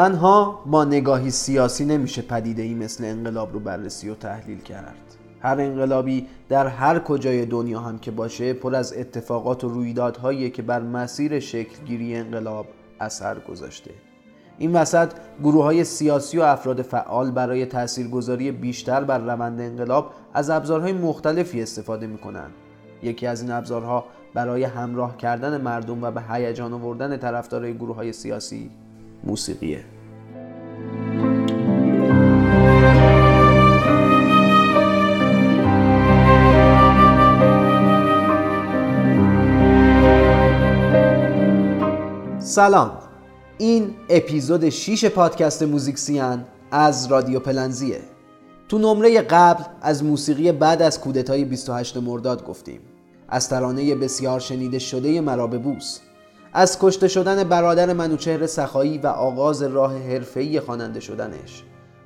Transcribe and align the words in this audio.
تنها 0.00 0.60
با 0.66 0.84
نگاهی 0.84 1.30
سیاسی 1.30 1.84
نمیشه 1.84 2.22
پدیده 2.22 2.62
ای 2.62 2.74
مثل 2.74 3.04
انقلاب 3.04 3.52
رو 3.52 3.60
بررسی 3.60 4.08
و 4.08 4.14
تحلیل 4.14 4.60
کرد 4.60 5.16
هر 5.40 5.60
انقلابی 5.60 6.26
در 6.48 6.66
هر 6.66 6.98
کجای 6.98 7.46
دنیا 7.46 7.80
هم 7.80 7.98
که 7.98 8.10
باشه 8.10 8.52
پر 8.52 8.74
از 8.74 8.92
اتفاقات 8.96 9.64
و 9.64 9.68
رویدادهایی 9.68 10.50
که 10.50 10.62
بر 10.62 10.82
مسیر 10.82 11.40
شکلگیری 11.40 12.16
انقلاب 12.16 12.66
اثر 13.00 13.38
گذاشته 13.38 13.90
این 14.58 14.72
وسط 14.72 15.12
گروه 15.42 15.64
های 15.64 15.84
سیاسی 15.84 16.38
و 16.38 16.42
افراد 16.42 16.82
فعال 16.82 17.30
برای 17.30 17.66
تاثیرگذاری 17.66 18.52
بیشتر 18.52 19.04
بر 19.04 19.18
روند 19.18 19.60
انقلاب 19.60 20.12
از 20.34 20.50
ابزارهای 20.50 20.92
مختلفی 20.92 21.62
استفاده 21.62 22.06
می 22.06 22.18
کنند. 22.18 22.52
یکی 23.02 23.26
از 23.26 23.42
این 23.42 23.50
ابزارها 23.50 24.04
برای 24.34 24.64
همراه 24.64 25.16
کردن 25.16 25.60
مردم 25.60 26.02
و 26.02 26.10
به 26.10 26.22
هیجان 26.30 26.72
آوردن 26.72 27.16
طرفدارای 27.16 27.74
گروه 27.74 27.96
های 27.96 28.12
سیاسی 28.12 28.70
موسیقیه. 29.24 29.84
سلام. 42.38 42.90
این 43.58 43.94
اپیزود 44.08 44.68
6 44.68 45.04
پادکست 45.04 45.62
موزیک 45.62 45.98
سیان 45.98 46.44
از 46.70 47.06
رادیو 47.06 47.40
پلنزیه. 47.40 48.00
تو 48.68 48.78
نمره 48.78 49.20
قبل 49.20 49.64
از 49.82 50.04
موسیقی 50.04 50.52
بعد 50.52 50.82
از 50.82 51.00
کودتای 51.00 51.44
28 51.44 51.96
مرداد 51.96 52.46
گفتیم. 52.46 52.80
از 53.28 53.48
ترانه 53.48 53.94
بسیار 53.94 54.40
شنیده 54.40 54.78
شده 54.78 55.20
مرابه 55.20 55.58
بوس 55.58 55.98
از 56.52 56.78
کشته 56.80 57.08
شدن 57.08 57.44
برادر 57.44 57.92
منوچهر 57.92 58.46
سخایی 58.46 58.98
و 58.98 59.06
آغاز 59.06 59.62
راه 59.62 59.98
حرفه‌ای 59.98 60.60
خواننده 60.60 61.00
شدنش. 61.00 61.62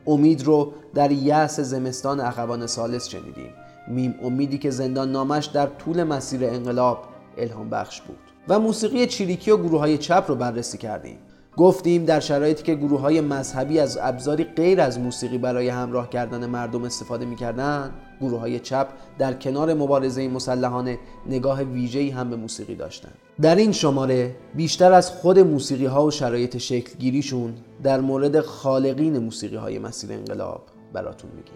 امید 0.07 0.43
رو 0.43 0.73
در 0.95 1.13
یأس 1.13 1.61
زمستان 1.61 2.21
اخوان 2.21 2.67
سالس 2.67 3.09
شنیدیم. 3.09 3.51
میم 3.89 4.15
امیدی 4.23 4.59
که 4.59 4.71
زندان 4.71 5.13
نامش 5.13 5.47
در 5.47 5.67
طول 5.67 6.03
مسیر 6.03 6.45
انقلاب 6.45 7.05
الهام 7.39 7.71
بخش 7.71 8.01
بود. 8.01 8.19
و 8.49 8.61
موسیقی 8.61 9.07
چریکی 9.07 9.51
و 9.51 9.57
گروه 9.57 9.81
های 9.81 9.99
چپ 9.99 10.25
رو 10.29 10.35
بررسی 10.35 10.79
کردیم. 10.79 11.19
گفتیم 11.57 12.05
در 12.05 12.21
شرایطی 12.21 12.63
که 12.63 12.75
گروه 12.75 13.01
های 13.01 13.21
مذهبی 13.21 13.81
از 13.81 13.99
ابزاری 14.03 14.45
غیر 14.45 14.81
از 14.81 14.99
موسیقی 14.99 15.39
برای 15.39 15.69
همراه 15.69 16.11
کردن 16.11 16.47
مردم 16.47 16.85
استفاده 16.85 17.27
می‌کردند 17.27 17.93
گروه 18.21 18.41
های 18.41 18.61
چپ 18.61 18.89
در 19.19 19.35
کنار 19.35 19.75
مبارزه 19.75 20.29
مسلحانه 20.29 20.99
نگاه 21.27 21.63
ویژه‌ای 21.63 22.11
هم 22.11 22.31
به 22.31 22.37
موسیقی 22.37 22.75
داشتند. 22.75 23.15
در 23.41 23.57
این 23.57 23.73
شماره 23.73 24.37
بیشتر 24.55 24.93
از 24.93 25.11
خود 25.11 25.39
موسیقی 25.39 25.87
ها 25.87 26.07
و 26.07 26.11
شرایط 26.11 26.57
شکلگیریشون 26.57 27.55
در 27.83 28.01
مورد 28.01 28.41
خالقین 28.41 29.19
موسیقی 29.19 29.57
های 29.57 29.79
مسیر 29.79 30.13
انقلاب 30.13 30.63
براتون 30.93 31.31
میگیم. 31.31 31.55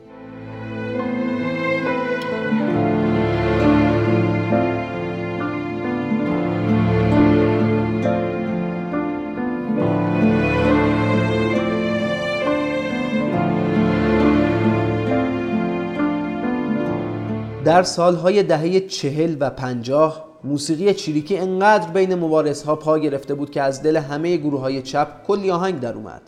در 17.69 17.83
سالهای 17.83 18.43
دهه 18.43 18.81
چهل 18.81 19.37
و 19.41 19.51
پنجاه 19.51 20.25
موسیقی 20.45 20.95
چریکی 20.95 21.39
انقدر 21.39 21.91
بین 21.91 22.15
مبارزها 22.15 22.77
پا 22.77 22.99
گرفته 22.99 23.35
بود 23.35 23.51
که 23.51 23.63
از 23.63 23.83
دل 23.83 23.97
همه 23.97 24.37
گروه 24.37 24.61
های 24.61 24.83
چپ 24.83 25.09
کلی 25.27 25.51
آهنگ 25.51 25.81
در 25.81 25.95
اومد. 25.95 26.23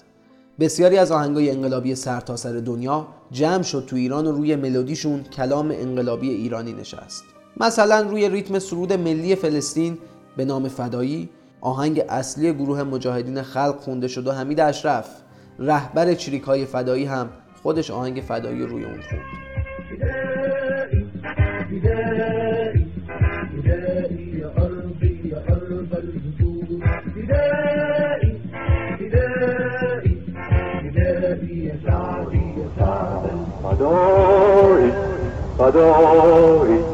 بسیاری 0.61 0.99
از 0.99 1.13
آهنگای 1.13 1.51
انقلابی 1.51 1.95
سرتاسر 1.95 2.53
سر 2.53 2.59
دنیا 2.59 3.07
جمع 3.31 3.63
شد 3.63 3.85
تو 3.87 3.97
ایران 3.97 4.27
و 4.27 4.33
روی 4.33 4.57
ملودیشون 4.57 5.23
کلام 5.23 5.71
انقلابی 5.71 6.31
ایرانی 6.31 6.73
نشست. 6.73 7.25
مثلا 7.57 8.01
روی 8.01 8.29
ریتم 8.29 8.59
سرود 8.59 8.93
ملی 8.93 9.35
فلسطین 9.35 9.99
به 10.37 10.45
نام 10.45 10.69
فدایی 10.69 11.29
آهنگ 11.61 12.03
اصلی 12.09 12.53
گروه 12.53 12.83
مجاهدین 12.83 13.43
خلق 13.43 13.81
خونده 13.81 14.09
شد 14.09 14.27
و 14.27 14.33
حمید 14.33 14.61
اشرف 14.61 15.09
رهبر 15.59 16.15
چریک 16.15 16.43
های 16.43 16.65
فدایی 16.65 17.05
هم 17.05 17.29
خودش 17.63 17.91
آهنگ 17.91 18.21
فدایی 18.29 18.63
روی 18.63 18.85
اون 18.85 19.01
خوند 19.11 20.30
فدایی 35.71 36.85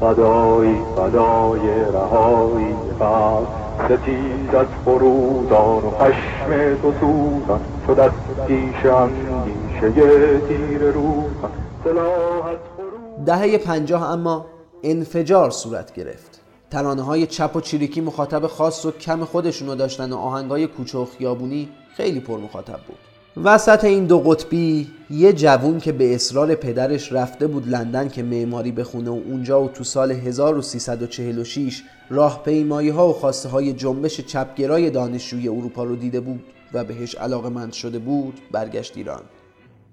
فدایی 0.00 0.76
فدای 0.96 1.60
رهایی 1.92 2.74
قلب 2.98 3.46
ستیز 3.84 4.54
از 4.54 4.66
فرودان 4.84 5.84
و 5.84 5.90
خشم 5.90 6.76
تو 6.82 6.92
سوزان 7.00 7.60
شد 7.86 8.00
از 8.00 8.10
پیش 8.46 8.86
اندیشه 8.86 10.40
تیر 10.48 10.80
روزان 10.80 11.50
دهه 13.26 13.58
پنجاه 13.58 14.12
اما 14.12 14.46
انفجار 14.82 15.50
صورت 15.50 15.94
گرفت. 15.94 16.40
ترانه 16.70 17.02
های 17.02 17.26
چپ 17.26 17.56
و 17.56 17.60
چریکی 17.60 18.00
مخاطب 18.00 18.46
خاص 18.46 18.84
و 18.84 18.90
کم 18.90 19.24
خودشونو 19.24 19.74
داشتن 19.74 20.12
و 20.12 20.16
آهنگ 20.16 20.50
های 20.50 20.66
کوچه 20.66 20.98
و 20.98 21.04
خیابونی 21.04 21.68
خیلی 21.96 22.20
پر 22.20 22.38
مخاطب 22.38 22.78
بود. 22.86 23.13
وسط 23.42 23.84
این 23.84 24.06
دو 24.06 24.20
قطبی 24.20 24.90
یه 25.10 25.32
جوون 25.32 25.78
که 25.80 25.92
به 25.92 26.14
اصرار 26.14 26.54
پدرش 26.54 27.12
رفته 27.12 27.46
بود 27.46 27.68
لندن 27.68 28.08
که 28.08 28.22
معماری 28.22 28.72
بخونه 28.72 29.10
و 29.10 29.20
اونجا 29.26 29.62
و 29.62 29.68
تو 29.68 29.84
سال 29.84 30.12
1346 30.12 31.82
راهپیمایی 32.10 32.88
ها 32.88 33.08
و 33.08 33.12
خواسته 33.12 33.48
های 33.48 33.72
جنبش 33.72 34.20
چپگرای 34.20 34.90
دانشجوی 34.90 35.48
اروپا 35.48 35.84
رو 35.84 35.96
دیده 35.96 36.20
بود 36.20 36.44
و 36.72 36.84
بهش 36.84 37.14
علاقه 37.14 37.48
مند 37.48 37.72
شده 37.72 37.98
بود 37.98 38.40
برگشت 38.52 38.96
ایران. 38.96 39.22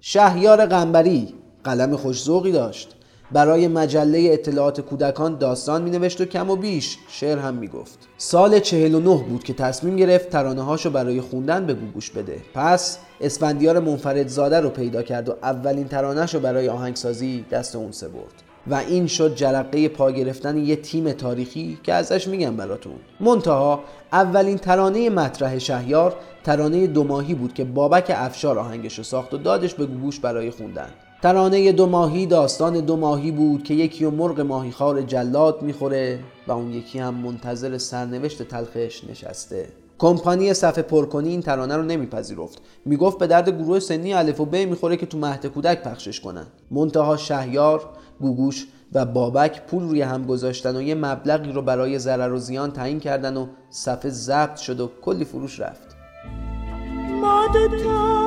شهیار 0.00 0.66
قنبری 0.66 1.34
قلم 1.64 1.96
خوشزوقی 1.96 2.52
داشت. 2.52 2.96
برای 3.32 3.68
مجله 3.68 4.28
اطلاعات 4.32 4.80
کودکان 4.80 5.38
داستان 5.38 5.82
مینوشت 5.82 6.20
و 6.20 6.24
کم 6.24 6.50
و 6.50 6.56
بیش 6.56 6.98
شعر 7.08 7.38
هم 7.38 7.54
می‌گفت. 7.54 7.98
سال 8.18 8.58
49 8.58 9.24
بود 9.28 9.44
که 9.44 9.54
تصمیم 9.54 9.96
گرفت 9.96 10.30
ترانه 10.30 10.62
هاشو 10.62 10.90
برای 10.90 11.20
خوندن 11.20 11.66
به 11.66 11.74
گوش 11.74 12.10
بده. 12.10 12.36
پس 12.54 12.98
اسفندیار 13.20 13.78
منفرد 13.78 14.28
زاده 14.28 14.60
رو 14.60 14.70
پیدا 14.70 15.02
کرد 15.02 15.28
و 15.28 15.34
اولین 15.42 15.88
ترانهش 15.88 16.34
رو 16.34 16.40
برای 16.40 16.68
آهنگسازی 16.68 17.44
دست 17.50 17.76
اون 17.76 17.92
سپرد 17.92 18.42
و 18.66 18.74
این 18.74 19.06
شد 19.06 19.34
جرقه 19.34 19.88
پا 19.88 20.10
گرفتن 20.10 20.56
یه 20.56 20.76
تیم 20.76 21.12
تاریخی 21.12 21.78
که 21.82 21.92
ازش 21.92 22.28
میگم 22.28 22.56
براتون. 22.56 22.94
منتها 23.20 23.80
اولین 24.12 24.58
ترانه 24.58 25.10
مطرح 25.10 25.58
شهیار 25.58 26.16
ترانه 26.44 26.86
دو 26.86 27.04
ماهی 27.04 27.34
بود 27.34 27.54
که 27.54 27.64
بابک 27.64 28.12
افشار 28.14 28.58
آهنگش 28.58 28.98
رو 28.98 29.04
ساخت 29.04 29.34
و 29.34 29.38
دادش 29.38 29.74
به 29.74 29.86
گوش 29.86 30.20
برای 30.20 30.50
خوندن. 30.50 30.88
ترانه 31.22 31.72
دو 31.72 31.86
ماهی 31.86 32.26
داستان 32.26 32.80
دو 32.80 32.96
ماهی 32.96 33.30
بود 33.30 33.64
که 33.64 33.74
یکی 33.74 34.04
و 34.04 34.10
مرغ 34.10 34.40
ماهی 34.40 34.70
خار 34.70 35.02
جلاد 35.02 35.62
می‌خوره 35.62 36.18
و 36.46 36.52
اون 36.52 36.72
یکی 36.72 36.98
هم 36.98 37.14
منتظر 37.14 37.78
سرنوشت 37.78 38.42
تلخش 38.42 39.04
نشسته. 39.04 39.68
کمپانی 39.98 40.54
صفحه 40.54 40.82
پرکنی 40.82 41.28
این 41.28 41.40
ترانه 41.40 41.76
رو 41.76 41.82
نمیپذیرفت. 41.82 42.62
می‌گفت 42.84 43.18
به 43.18 43.26
درد 43.26 43.50
گروه 43.50 43.80
سنی 43.80 44.14
الف 44.14 44.40
و 44.40 44.44
ب 44.44 44.56
می‌خوره 44.56 44.96
که 44.96 45.06
تو 45.06 45.18
مهد 45.18 45.46
کودک 45.46 45.82
پخشش 45.82 46.20
کنن. 46.20 46.46
منتها 46.70 47.16
شهیار 47.16 47.88
گوگوش 48.20 48.66
و 48.92 49.04
بابک 49.04 49.62
پول 49.66 49.82
روی 49.82 50.02
هم 50.02 50.26
گذاشتن 50.26 50.76
و 50.76 50.82
یه 50.82 50.94
مبلغی 50.94 51.52
رو 51.52 51.62
برای 51.62 51.98
ضرر 51.98 52.32
و 52.32 52.38
زیان 52.38 52.70
تعیین 52.70 53.00
کردن 53.00 53.36
و 53.36 53.46
صفحه 53.70 54.10
ضبط 54.10 54.56
شد 54.56 54.80
و 54.80 54.90
کلی 55.02 55.24
فروش 55.24 55.60
رفت. 55.60 55.96
ما 57.20 57.46
تا 57.52 58.21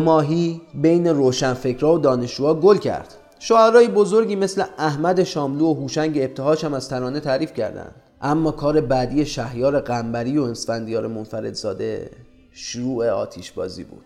ماهی 0.00 0.60
بین 0.74 1.06
روشنفکرها 1.06 1.94
و 1.94 1.98
دانشجوها 1.98 2.54
گل 2.54 2.76
کرد. 2.76 3.14
شاعرای 3.38 3.88
بزرگی 3.88 4.36
مثل 4.36 4.64
احمد 4.78 5.24
شاملو 5.24 5.66
و 5.66 5.74
هوشنگ 5.74 6.18
ابتهاج 6.18 6.64
هم 6.64 6.74
از 6.74 6.88
ترانه 6.88 7.20
تعریف 7.20 7.52
کردند. 7.52 7.94
اما 8.22 8.50
کار 8.50 8.80
بعدی 8.80 9.26
شهیار 9.26 9.80
قنبری 9.80 10.38
و 10.38 10.42
اسفندیار 10.42 11.06
منفردزاده 11.06 12.10
شروع 12.52 13.08
آتیش 13.08 13.52
بازی 13.52 13.84
بود. 13.84 14.04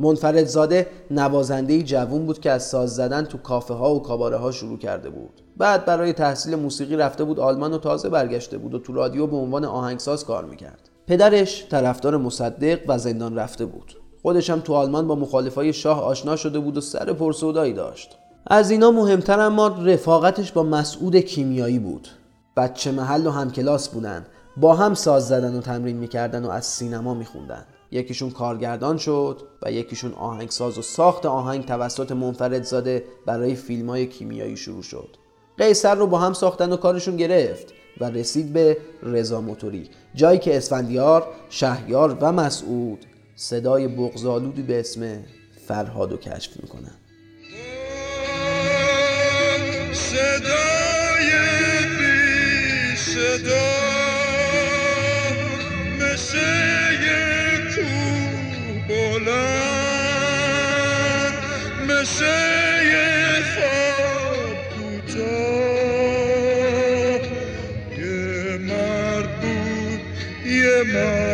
منفردزاده 0.00 0.86
نوازنده 1.10 1.82
جوون 1.82 2.26
بود 2.26 2.40
که 2.40 2.50
از 2.50 2.62
ساز 2.62 2.94
زدن 2.94 3.24
تو 3.24 3.38
کافه 3.38 3.74
ها 3.74 3.94
و 3.94 4.02
کاباره 4.02 4.36
ها 4.36 4.52
شروع 4.52 4.78
کرده 4.78 5.10
بود. 5.10 5.42
بعد 5.56 5.84
برای 5.84 6.12
تحصیل 6.12 6.54
موسیقی 6.54 6.96
رفته 6.96 7.24
بود 7.24 7.40
آلمان 7.40 7.72
و 7.72 7.78
تازه 7.78 8.08
برگشته 8.08 8.58
بود 8.58 8.74
و 8.74 8.78
تو 8.78 8.92
رادیو 8.92 9.26
به 9.26 9.36
عنوان 9.36 9.64
آهنگساز 9.64 10.24
کار 10.24 10.44
می‌کرد. 10.44 10.88
پدرش 11.06 11.66
طرفدار 11.70 12.16
مصدق 12.16 12.78
و 12.88 12.98
زندان 12.98 13.38
رفته 13.38 13.66
بود. 13.66 13.94
خودش 14.22 14.50
هم 14.50 14.60
تو 14.60 14.74
آلمان 14.74 15.08
با 15.08 15.14
مخالفای 15.14 15.72
شاه 15.72 16.02
آشنا 16.02 16.36
شده 16.36 16.58
بود 16.58 16.76
و 16.76 16.80
سر 16.80 17.12
پرسودایی 17.12 17.72
داشت. 17.72 18.18
از 18.46 18.70
اینا 18.70 18.90
مهمتر 18.90 19.40
اما 19.40 19.68
رفاقتش 19.68 20.52
با 20.52 20.62
مسعود 20.62 21.16
کیمیایی 21.16 21.78
بود. 21.78 22.08
بچه 22.56 22.92
محل 22.92 23.26
و 23.26 23.30
همکلاس 23.30 23.88
بودن. 23.88 24.26
با 24.56 24.74
هم 24.74 24.94
ساز 24.94 25.28
زدن 25.28 25.56
و 25.56 25.60
تمرین 25.60 25.96
می‌کردن 25.96 26.44
و 26.44 26.50
از 26.50 26.66
سینما 26.66 27.14
میخوندن. 27.14 27.64
یکیشون 27.90 28.30
کارگردان 28.30 28.96
شد 28.96 29.42
و 29.62 29.72
یکیشون 29.72 30.14
آهنگساز 30.14 30.78
و 30.78 30.82
ساخت 30.82 31.26
آهنگ 31.26 31.64
توسط 31.64 32.12
منفردزاده 32.12 33.04
برای 33.26 33.54
فیلم 33.54 33.90
های 33.90 34.06
کیمیایی 34.06 34.56
شروع 34.56 34.82
شد. 34.82 35.16
قیصر 35.58 35.94
رو 35.94 36.06
با 36.06 36.18
هم 36.18 36.32
ساختن 36.32 36.72
و 36.72 36.76
کارشون 36.76 37.16
گرفت 37.16 37.72
و 38.00 38.04
رسید 38.04 38.52
به 38.52 38.76
رضا 39.02 39.40
موتوری 39.40 39.90
جایی 40.14 40.38
که 40.38 40.56
اسفندیار، 40.56 41.26
شهیار 41.50 42.18
و 42.20 42.32
مسعود 42.32 43.04
صدای 43.40 43.88
بغزالودی 43.88 44.62
به 44.62 44.80
اسم 44.80 45.24
فرهاد 45.68 46.10
رو 46.10 46.16
کشف 46.16 46.56
می‌کنن 46.62 46.94
صدای 49.92 51.30
بی 51.98 52.96
صدا 52.96 53.70
مثل 56.00 56.38
کوه 57.74 58.88
بلند 58.88 60.28
مثل 61.88 62.24
خواب 63.54 64.58
یه 67.98 68.58
مرد 68.58 69.40
بود 69.40 70.00
یه 70.46 70.82
مرد 70.94 71.27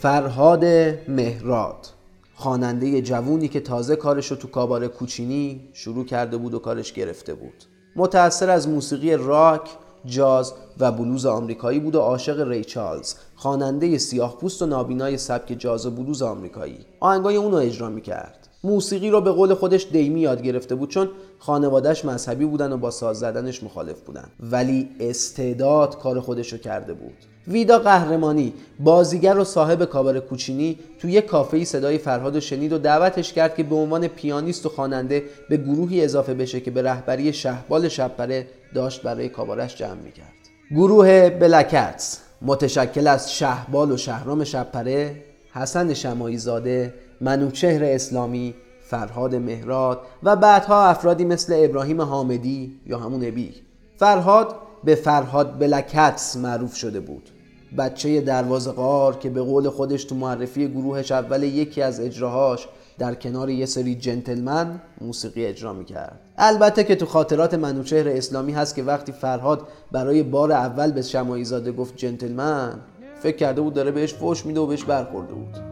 فرهاد 0.00 0.64
مهراد 1.08 1.86
خواننده 2.34 3.02
جوونی 3.02 3.48
که 3.48 3.60
تازه 3.60 3.96
کارش 3.96 4.26
رو 4.26 4.36
تو 4.36 4.48
کاباره 4.48 4.88
کوچینی 4.88 5.68
شروع 5.72 6.04
کرده 6.04 6.36
بود 6.36 6.54
و 6.54 6.58
کارش 6.58 6.92
گرفته 6.92 7.34
بود. 7.34 7.64
متأثر 7.96 8.50
از 8.50 8.68
موسیقی 8.68 9.16
راک، 9.16 9.70
جاز 10.04 10.54
و 10.78 10.92
بلوز 10.92 11.26
آمریکایی 11.26 11.80
بود 11.80 11.94
و 11.94 12.00
عاشق 12.00 12.48
ری 12.48 12.64
چارلز 12.64 13.14
خواننده 13.36 13.98
سیاه 13.98 14.38
پوست 14.38 14.62
و 14.62 14.66
نابینای 14.66 15.18
سبک 15.18 15.56
جاز 15.58 15.86
و 15.86 15.90
بلوز 15.90 16.22
آمریکایی. 16.22 16.86
آهنگای 17.00 17.36
اونو 17.36 17.56
اجرا 17.56 17.88
می‌کرد. 17.88 18.48
موسیقی 18.64 19.10
رو 19.10 19.20
به 19.20 19.30
قول 19.30 19.54
خودش 19.54 19.86
دیمی 19.92 20.20
یاد 20.20 20.42
گرفته 20.42 20.74
بود 20.74 20.90
چون 20.90 21.08
خانوادهش 21.38 22.04
مذهبی 22.04 22.44
بودن 22.44 22.72
و 22.72 22.76
با 22.76 22.90
ساز 22.90 23.18
زدنش 23.18 23.62
مخالف 23.62 24.00
بودن. 24.00 24.28
ولی 24.40 24.88
استعداد 25.00 25.98
کار 25.98 26.20
خودش 26.20 26.52
رو 26.52 26.58
کرده 26.58 26.94
بود. 26.94 27.14
ویدا 27.48 27.78
قهرمانی 27.78 28.52
بازیگر 28.80 29.38
و 29.38 29.44
صاحب 29.44 29.84
کابار 29.84 30.20
کوچینی 30.20 30.78
تو 30.98 31.08
یک 31.08 31.26
کافه 31.26 31.64
صدای 31.64 31.98
فرهاد 31.98 32.36
و 32.36 32.40
شنید 32.40 32.72
و 32.72 32.78
دعوتش 32.78 33.32
کرد 33.32 33.54
که 33.54 33.62
به 33.62 33.74
عنوان 33.74 34.08
پیانیست 34.08 34.66
و 34.66 34.68
خواننده 34.68 35.24
به 35.48 35.56
گروهی 35.56 36.04
اضافه 36.04 36.34
بشه 36.34 36.60
که 36.60 36.70
به 36.70 36.82
رهبری 36.82 37.32
شهبال 37.32 37.88
شبپره 37.88 38.46
داشت 38.74 39.02
برای 39.02 39.28
کابارش 39.28 39.76
جمع 39.76 40.00
می‌کرد. 40.04 40.32
گروه 40.70 41.30
بلکتس 41.30 42.18
متشکل 42.42 43.06
از 43.06 43.32
شهبال 43.32 43.92
و 43.92 43.96
شهرام 43.96 44.44
شبپره 44.44 45.16
حسن 45.52 45.94
شمایی 45.94 46.38
زاده 46.38 46.94
منوچهر 47.20 47.84
اسلامی 47.84 48.54
فرهاد 48.80 49.34
مهراد 49.34 50.00
و 50.22 50.36
بعدها 50.36 50.84
افرادی 50.84 51.24
مثل 51.24 51.54
ابراهیم 51.56 52.00
حامدی 52.00 52.80
یا 52.86 52.98
همون 52.98 53.24
ابی 53.24 53.54
فرهاد 53.96 54.54
به 54.84 54.94
فرهاد 54.94 55.58
بلکتس 55.58 56.36
معروف 56.36 56.76
شده 56.76 57.00
بود. 57.00 57.30
بچه 57.78 58.20
دروازه 58.20 58.70
قار 58.72 59.16
که 59.16 59.30
به 59.30 59.42
قول 59.42 59.68
خودش 59.68 60.04
تو 60.04 60.14
معرفی 60.14 60.68
گروهش 60.68 61.12
اول 61.12 61.42
یکی 61.42 61.82
از 61.82 62.00
اجراهاش 62.00 62.68
در 62.98 63.14
کنار 63.14 63.50
یه 63.50 63.66
سری 63.66 63.94
جنتلمن 63.94 64.80
موسیقی 65.00 65.46
اجرا 65.46 65.72
می‌کرد. 65.72 66.20
البته 66.38 66.84
که 66.84 66.96
تو 66.96 67.06
خاطرات 67.06 67.54
منوچهر 67.54 68.08
اسلامی 68.08 68.52
هست 68.52 68.74
که 68.74 68.82
وقتی 68.82 69.12
فرهاد 69.12 69.68
برای 69.92 70.22
بار 70.22 70.52
اول 70.52 70.92
به 70.92 71.02
شمایی 71.02 71.44
زاده 71.44 71.72
گفت 71.72 71.96
جنتلمن 71.96 72.80
فکر 73.22 73.36
کرده 73.36 73.60
بود 73.60 73.74
داره 73.74 73.90
بهش 73.90 74.14
فوش 74.14 74.46
میده 74.46 74.60
و 74.60 74.66
بهش 74.66 74.84
برخورده 74.84 75.34
بود. 75.34 75.69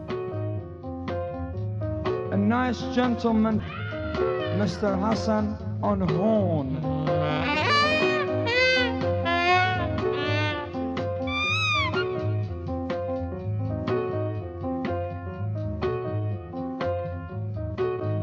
Nice 2.39 2.81
gentleman, 2.95 3.61
Mr. 4.57 4.99
Hassan 4.99 5.57
on 5.83 6.01
horn. 6.01 6.75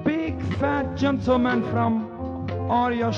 Big 0.03 0.41
fat 0.59 0.95
gentleman 0.95 1.63
from 1.71 2.49
Arya 2.69 3.11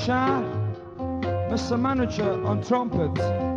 Mr. 1.51 1.79
Manager 1.79 2.43
on 2.45 2.61
trumpet. 2.63 3.56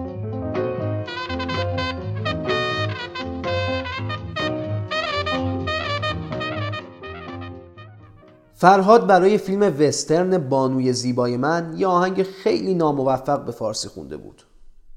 فرهاد 8.60 9.06
برای 9.06 9.38
فیلم 9.38 9.62
وسترن 9.80 10.38
بانوی 10.38 10.92
زیبای 10.92 11.36
من 11.36 11.74
یه 11.78 11.86
آهنگ 11.86 12.22
خیلی 12.22 12.74
ناموفق 12.74 13.44
به 13.44 13.52
فارسی 13.52 13.88
خونده 13.88 14.16
بود. 14.16 14.42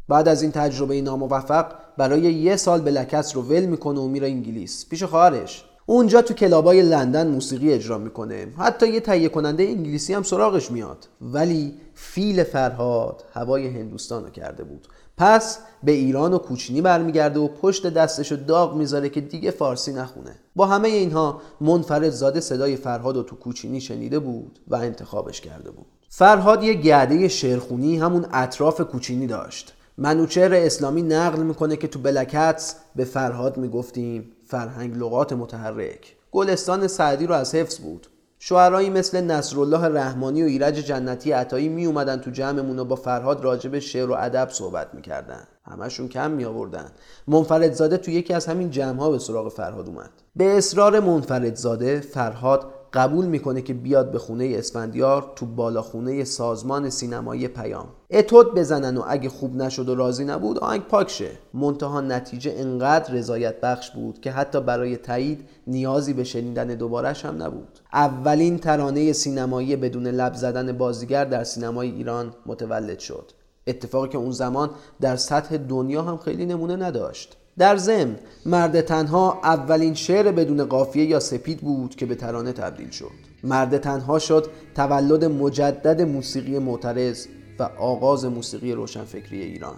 بعد 0.08 0.28
از 0.28 0.42
این 0.42 0.52
تجربه 0.52 1.02
ناموفق 1.02 1.66
برای 1.98 2.22
یه 2.22 2.56
سال 2.56 2.82
به 2.82 2.92
لکس 2.92 3.36
رو 3.36 3.42
ول 3.42 3.66
می‌کنه 3.66 4.00
و 4.00 4.08
میره 4.08 4.28
انگلیس. 4.28 4.90
پیش 4.90 5.04
خواهرش. 5.04 5.66
اونجا 5.86 6.22
تو 6.22 6.34
کلابای 6.34 6.82
لندن 6.82 7.28
موسیقی 7.28 7.74
اجرا 7.74 7.98
می‌کنه. 7.98 8.48
حتی 8.58 8.88
یه 8.88 9.00
تهیه 9.00 9.30
کننده 9.30 9.64
انگلیسی 9.64 10.14
هم 10.14 10.24
سراغش 10.24 10.72
میاد. 10.72 11.08
ولی 11.22 11.74
فیل 11.94 12.44
فرهاد 12.44 13.24
هوای 13.34 13.68
هندوستان 13.68 14.24
رو 14.24 14.30
کرده 14.30 14.64
بود. 14.64 14.88
پس 15.18 15.58
به 15.84 15.92
ایران 15.92 16.34
و 16.34 16.38
کوچینی 16.38 16.82
برمیگرده 16.82 17.40
و 17.40 17.48
پشت 17.48 17.88
دستش 17.88 18.32
رو 18.32 18.38
داغ 18.38 18.76
می‌ذاره 18.76 19.10
که 19.10 19.22
دیگه 19.22 19.52
فارسی 19.52 19.94
نخونه. 19.94 20.36
با 20.56 20.66
همه 20.66 20.88
اینها 20.88 21.42
منفرد 21.62 22.10
زاده 22.10 22.40
صدای 22.40 22.76
فرهاد 22.76 23.16
رو 23.16 23.24
تو 23.24 23.36
کوچینی 23.36 23.82
شنیده 23.82 24.20
بود 24.20 24.60
و 24.68 24.76
انتخابش 24.76 25.42
کرده 25.42 25.72
بود. 25.72 25.86
فرهاد 26.10 26.64
یه 26.64 26.74
گرده 26.74 27.28
شعرخونی 27.28 27.98
همون 27.98 28.26
اطراف 28.34 28.82
کوچینی 28.82 29.28
داشت. 29.28 29.74
منوچهر 29.98 30.54
اسلامی 30.54 31.02
نقل 31.02 31.44
می‌کنه 31.44 31.76
که 31.76 31.88
تو 31.88 32.00
بلکتس 32.00 32.76
به 32.96 33.04
فرهاد 33.06 33.58
می‌گفتیم 33.58 34.32
فرهنگ 34.46 34.98
لغات 34.98 35.34
متحرک. 35.34 36.16
گلستان 36.32 36.88
سعدی 36.88 37.26
رو 37.26 37.36
از 37.36 37.56
حفظ 37.56 37.80
بود. 37.80 38.08
شعرایی 38.46 38.90
مثل 38.90 39.22
نصرالله 39.22 39.88
رحمانی 39.88 40.44
و 40.44 40.46
ایرج 40.46 40.76
جنتی 40.76 41.32
عطایی 41.32 41.70
می 41.70 41.86
اومدن 41.86 42.18
تو 42.18 42.32
جمعمون 42.32 42.80
و 42.80 42.86
با 42.86 42.96
فرهاد 42.96 43.44
راجع 43.44 43.70
به 43.70 43.80
شعر 43.80 44.10
و 44.10 44.14
ادب 44.14 44.50
صحبت 44.52 44.94
می‌کردن 44.94 45.48
همشون 45.66 46.08
کم 46.08 46.32
می 46.32 46.46
آوردن. 46.46 46.92
منفردزاده 47.28 47.98
تو 47.98 48.12
یکی 48.12 48.34
از 48.34 48.46
همین 48.46 48.70
جمعها 48.72 49.12
به 49.12 49.20
سراغ 49.20 49.52
فرهاد 49.52 49.88
اومد. 49.88 50.10
به 50.36 50.58
اصرار 50.58 51.00
منفردزاده 51.00 52.00
فرهاد 52.00 52.73
قبول 52.94 53.26
می‌کنه 53.26 53.62
که 53.62 53.74
بیاد 53.74 54.12
به 54.12 54.20
خونه 54.20 54.54
اسفندیار 54.56 55.32
تو 55.36 55.46
بالاخونه 55.46 56.24
سازمان 56.24 56.90
سینمایی 56.90 57.48
پیام. 57.48 57.88
اتود 58.10 58.56
بزنن 58.56 58.98
و 58.98 59.04
اگه 59.08 59.30
خوب 59.30 59.56
نشد 59.56 59.90
و 59.90 59.96
راضی 59.96 60.26
نبود 60.26 60.60
آهنگ 60.60 60.82
پاک 60.82 61.10
شه. 61.10 61.32
منتها 61.54 62.02
نتیجه 62.02 62.54
انقدر 62.58 63.14
رضایت 63.14 63.62
بخش 63.62 63.92
بود 63.92 64.22
که 64.22 64.32
حتی 64.32 64.62
برای 64.62 64.98
تایید 64.98 65.50
نیازی 65.68 66.14
به 66.14 66.24
شنیدن 66.24 66.68
دوبارش 66.68 67.26
هم 67.26 67.44
نبود. 67.44 67.80
اولین 67.94 68.58
ترانه 68.58 69.14
سینمایی 69.14 69.76
بدون 69.76 70.08
لب 70.08 70.34
زدن 70.34 70.78
بازیگر 70.78 71.26
در 71.26 71.44
سینمای 71.44 71.92
ایران 71.92 72.34
متولد 72.46 73.00
شد. 73.00 73.32
اتفاقی 73.68 74.10
که 74.10 74.18
اون 74.18 74.32
زمان 74.32 74.70
در 75.02 75.16
سطح 75.16 75.58
دنیا 75.58 76.02
هم 76.02 76.18
خیلی 76.18 76.46
نمونه 76.46 76.76
نداشت. 76.76 77.38
در 77.58 77.78
ضمن 77.78 78.16
مرد 78.46 78.82
تنها 78.82 79.40
اولین 79.44 79.94
شعر 79.94 80.32
بدون 80.32 80.66
قافیه 80.66 81.06
یا 81.06 81.20
سپید 81.20 81.62
بود 81.62 81.96
که 81.96 82.06
به 82.06 82.16
ترانه 82.16 82.52
تبدیل 82.52 82.90
شد. 82.90 83.12
مرد 83.44 83.78
تنها 83.78 84.20
شد 84.20 84.48
تولد 84.76 85.26
مجدد 85.26 86.02
موسیقی 86.02 86.60
معترض 86.60 87.28
و 87.60 87.64
آغاز 87.80 88.26
موسیقی 88.26 88.72
روشنفکری 88.72 89.42
ایران. 89.42 89.76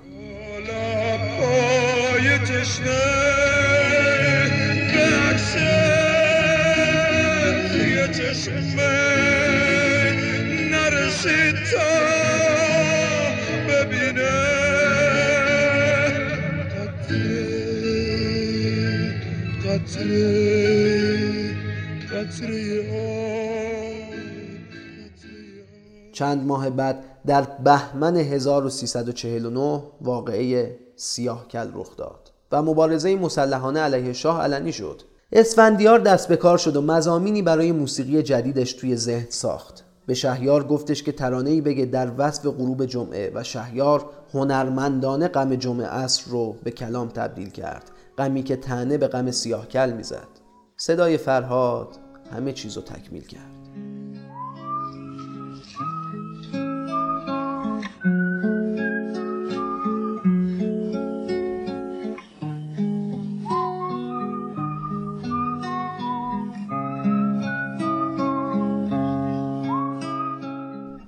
چند 26.13 26.46
ماه 26.48 26.70
بعد 26.70 27.04
در 27.25 27.42
بهمن 27.42 28.18
1349 28.18 29.84
واقعه 30.01 30.77
سیاه 30.96 31.48
کل 31.48 31.68
رخ 31.74 31.98
داد 31.98 32.32
و 32.51 32.62
مبارزه 32.62 33.15
مسلحانه 33.15 33.80
علیه 33.80 34.13
شاه 34.13 34.42
علنی 34.42 34.74
شد. 34.74 35.01
اسفندیار 35.32 36.00
دست 36.00 36.27
به 36.27 36.36
کار 36.36 36.58
شد 36.58 36.75
و 36.75 36.82
مزامینی 36.82 37.42
برای 37.42 37.72
موسیقی 37.72 38.24
جدیدش 38.24 38.74
توی 38.74 38.96
ذهن 38.96 39.27
ساخت. 39.30 39.84
به 40.08 40.13
شهیار 40.13 40.63
گفتش 40.63 41.04
که 41.04 41.12
ترانه‌ای 41.12 41.62
بگه 41.62 41.86
در 41.86 42.12
وصف 42.18 42.46
غروب 42.46 42.86
جمعه 42.86 43.32
و 43.36 43.44
شهیار 43.44 44.06
هنرمندانه 44.34 45.27
غم 45.27 45.56
جمعه 45.56 45.88
عصر 45.88 46.32
رو 46.32 46.56
به 46.63 46.72
کلام 46.72 47.08
تبدیل 47.08 47.50
کرد. 47.50 47.92
غمی 48.17 48.43
که 48.43 48.55
تنه 48.55 48.98
به 48.98 49.07
غم 49.07 49.31
سیاه 49.31 49.67
کل 49.67 49.91
می‌زد. 49.91 50.27
صدای 50.77 51.17
فرهاد 51.17 51.88
همه 52.34 52.53
چیز 52.53 52.75
رو 52.75 52.81
تکمیل 52.81 53.24
کرد. 53.24 53.51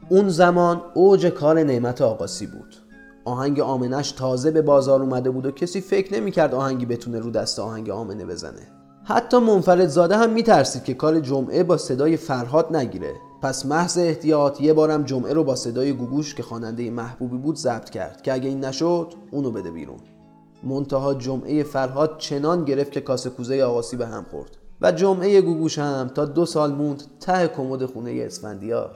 اون 0.09 0.29
زمان 0.29 0.81
اوج 0.93 1.25
کار 1.25 1.63
نعمت 1.63 2.01
آقاسی 2.01 2.47
بود. 2.47 2.75
آهنگ 3.27 3.59
آمنش 3.59 4.11
تازه 4.11 4.51
به 4.51 4.61
بازار 4.61 5.01
اومده 5.01 5.29
بود 5.29 5.45
و 5.45 5.51
کسی 5.51 5.81
فکر 5.81 6.13
نمی‌کرد 6.13 6.53
آهنگی 6.53 6.85
بتونه 6.85 7.19
رو 7.19 7.31
دست 7.31 7.59
آهنگ 7.59 7.89
آمنه 7.89 8.25
بزنه. 8.25 8.67
حتی 9.03 9.37
منفرد 9.37 9.87
زاده 9.87 10.17
هم 10.17 10.33
میترسید 10.33 10.83
که 10.83 10.93
کار 10.93 11.19
جمعه 11.19 11.63
با 11.63 11.77
صدای 11.77 12.17
فرهاد 12.17 12.75
نگیره. 12.75 13.13
پس 13.41 13.65
محض 13.65 13.97
احتیاط 13.97 14.61
یه 14.61 14.73
بارم 14.73 15.03
جمعه 15.03 15.33
رو 15.33 15.43
با 15.43 15.55
صدای 15.55 15.93
گوگوش 15.93 16.35
که 16.35 16.43
خواننده 16.43 16.89
محبوبی 16.89 17.37
بود 17.37 17.55
ضبط 17.55 17.89
کرد 17.89 18.21
که 18.21 18.33
اگه 18.33 18.49
این 18.49 18.65
نشد 18.65 19.13
اونو 19.31 19.51
بده 19.51 19.71
بیرون. 19.71 19.99
منتها 20.63 21.13
جمعه 21.13 21.63
فرهاد 21.63 22.17
چنان 22.17 22.65
گرفت 22.65 22.91
که 22.91 23.01
کاسه 23.01 23.29
کوزه 23.29 23.61
آقاسی 23.61 23.97
به 23.97 24.07
هم 24.07 24.25
خورد 24.31 24.57
و 24.81 24.91
جمعه 24.91 25.41
گوگوش 25.41 25.79
هم 25.79 26.11
تا 26.15 26.25
دو 26.25 26.45
سال 26.45 26.71
موند 26.71 27.03
ته 27.19 27.47
کمد 27.47 27.85
خونه 27.85 28.23
اسفندیار. 28.25 28.95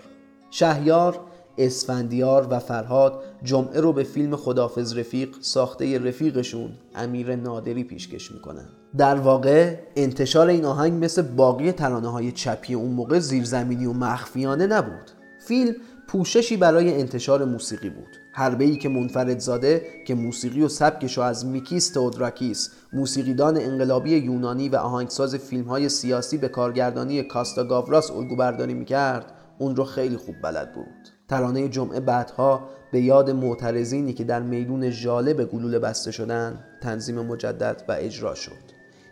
شهیار 0.52 1.20
اسفندیار 1.58 2.48
و 2.50 2.60
فرهاد 2.60 3.24
جمعه 3.44 3.80
رو 3.80 3.94
به 3.94 4.04
فیلم 4.04 4.36
خدافز 4.36 4.98
رفیق 4.98 5.36
ساخته 5.42 6.00
رفیقشون 6.00 6.70
امیر 6.96 7.36
نادری 7.36 7.84
پیشکش 7.84 8.32
می‌کنن. 8.32 8.66
در 8.98 9.16
واقع 9.16 9.76
انتشار 9.96 10.48
این 10.48 10.66
آهنگ 10.66 11.04
مثل 11.04 11.22
باقی 11.22 11.72
ترانه 11.72 12.12
های 12.12 12.32
چپی 12.32 12.74
اون 12.74 12.92
موقع 12.92 13.20
زیرزمینی 13.20 13.86
و 13.86 13.94
مخفیانه 13.94 14.68
نبود. 14.68 15.12
فیلم 15.48 15.76
پوششی 16.08 16.58
برای 16.58 17.00
انتشار 17.02 17.46
موسیقی 17.46 17.90
بود. 17.90 18.18
حربه 18.34 18.64
ای 18.64 18.78
که 18.78 18.90
منفرد 18.90 19.40
زاده 19.40 19.82
که 20.08 20.16
موسیقی 20.16 20.62
و 20.62 20.68
سبکش 20.68 21.18
رو 21.18 21.24
از 21.24 21.46
میکیس 21.46 21.90
تودراکیس 21.90 22.70
موسیقیدان 22.94 23.58
انقلابی 23.58 24.18
یونانی 24.18 24.70
و 24.70 24.76
آهنگساز 24.76 25.36
فیلم 25.36 25.64
های 25.64 25.90
سیاسی 25.90 26.38
به 26.38 26.48
کارگردانی 26.48 27.24
کاستا 27.24 27.64
گاوراس 27.64 28.12
الگو 28.12 28.36
برداری 28.36 28.74
می‌کرد 28.74 29.26
اون 29.60 29.76
رو 29.76 29.84
خیلی 29.84 30.18
خوب 30.18 30.36
بلد 30.44 30.74
بود. 30.74 31.11
ترانه 31.32 31.70
جمعه 31.70 32.00
بعدها 32.00 32.62
به 32.92 33.02
یاد 33.02 33.30
معترضینی 33.30 34.14
که 34.14 34.24
در 34.24 34.42
میدون 34.42 34.90
ژاله 34.90 35.34
به 35.34 35.46
گلوله 35.46 35.80
بسته 35.80 36.12
شدن 36.12 36.60
تنظیم 36.82 37.22
مجدد 37.22 37.84
و 37.88 37.96
اجرا 38.00 38.36
شد. 38.36 38.52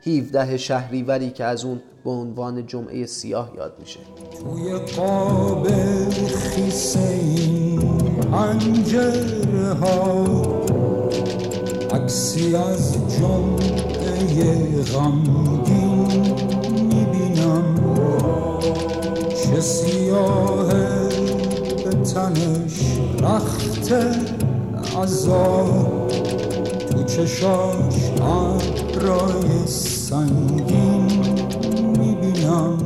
17 0.08 0.58
شهریوری 0.58 1.30
که 1.30 1.44
از 1.44 1.66
اون 1.66 1.82
به 2.04 2.10
عنوان 2.10 2.66
جمعه 2.66 3.06
سیاه 3.06 3.52
یاد 3.58 3.76
میشه. 3.80 4.00
توی 4.40 4.74
قاب 4.74 5.68
خیسه 6.28 7.00
این 7.00 7.80
پنجره 8.32 9.74
ها 9.74 10.26
عکسی 11.92 12.56
از 12.56 12.94
جمعه 13.20 14.84
غمگین 14.84 16.08
می‌بینم. 16.88 17.76
چه 19.36 19.62
سیاه 19.62 20.69
تنش 22.14 23.00
رخت 23.20 23.92
عذاب 24.98 26.08
تو 26.92 27.04
چشاش 27.04 28.12
ابرای 28.22 29.68
سنگین 29.68 31.06
می‌بینم. 32.00 32.78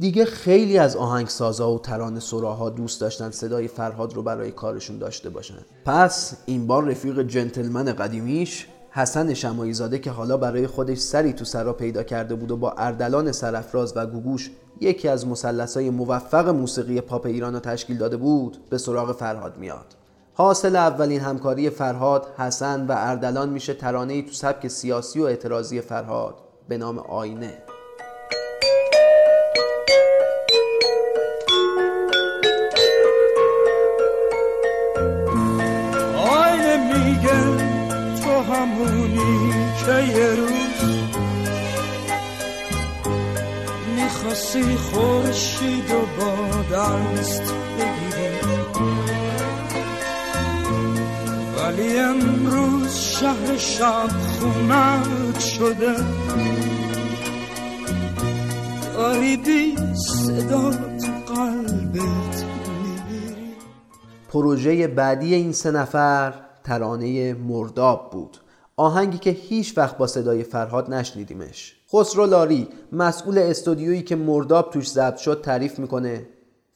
دیگه 0.00 0.24
خیلی 0.24 0.78
از 0.78 0.96
آهنگسازا 0.96 1.72
و 1.72 1.78
ترانه 1.78 2.20
سراها 2.20 2.70
دوست 2.70 3.00
داشتن 3.00 3.30
صدای 3.30 3.68
فرهاد 3.68 4.14
رو 4.14 4.22
برای 4.22 4.50
کارشون 4.52 4.98
داشته 4.98 5.30
باشن. 5.30 5.64
پس 5.84 6.36
این 6.46 6.66
بار 6.66 6.84
رفیق 6.84 7.22
جنتلمن 7.22 7.84
قدیمیش 7.84 8.66
حسن 8.92 9.34
شمایی 9.34 9.72
زاده 9.72 9.98
که 9.98 10.10
حالا 10.10 10.36
برای 10.36 10.66
خودش 10.66 10.98
سری 10.98 11.32
تو 11.32 11.44
سرا 11.44 11.72
پیدا 11.72 12.02
کرده 12.02 12.34
بود 12.34 12.50
و 12.50 12.56
با 12.56 12.70
اردلان 12.72 13.32
سرفراز 13.32 13.92
و 13.96 14.06
گوگوش 14.06 14.50
یکی 14.80 15.08
از 15.08 15.26
مثلثهای 15.26 15.90
موفق 15.90 16.48
موسیقی 16.48 17.00
پاپ 17.00 17.26
ایران 17.26 17.54
رو 17.54 17.60
تشکیل 17.60 17.98
داده 17.98 18.16
بود 18.16 18.58
به 18.70 18.78
سراغ 18.78 19.16
فرهاد 19.16 19.58
میاد. 19.58 19.86
حاصل 20.34 20.76
اولین 20.76 21.20
همکاری 21.20 21.70
فرهاد، 21.70 22.26
حسن 22.38 22.86
و 22.86 22.94
اردلان 22.96 23.48
میشه 23.48 23.74
ترانه‌ای 23.74 24.22
تو 24.22 24.32
سبک 24.32 24.68
سیاسی 24.68 25.20
و 25.20 25.24
اعتراضی 25.24 25.80
فرهاد 25.80 26.34
به 26.68 26.78
نام 26.78 26.98
آینه. 26.98 27.58
خورشید 45.60 45.90
و 45.90 46.00
با 46.20 46.76
دست 46.76 47.42
بگیری 47.78 48.40
ولی 51.56 51.98
امروز 51.98 52.96
شهر 52.96 53.56
شب 53.56 54.08
خونت 54.08 55.40
شده. 55.40 55.96
داری 58.94 59.36
بی 59.36 59.76
صدا 59.94 60.70
تو 60.70 61.34
قلبت 61.34 62.44
پروژه 64.28 64.88
بعدی 64.88 65.34
این 65.34 65.52
سه 65.52 65.70
نفر 65.70 66.34
ترانه 66.64 67.34
مرداب 67.34 68.10
بود. 68.10 68.36
آهنگی 68.76 69.18
که 69.18 69.30
هیچ 69.30 69.78
وقت 69.78 69.98
با 69.98 70.06
صدای 70.06 70.42
فرهاد 70.44 70.94
نشنیدیمش. 70.94 71.79
خسرو 71.92 72.26
لاری 72.26 72.68
مسئول 72.92 73.38
استودیویی 73.38 74.02
که 74.02 74.16
مرداب 74.16 74.70
توش 74.70 74.90
ضبط 74.90 75.16
شد 75.16 75.40
تعریف 75.44 75.78
می‌کنه. 75.78 76.26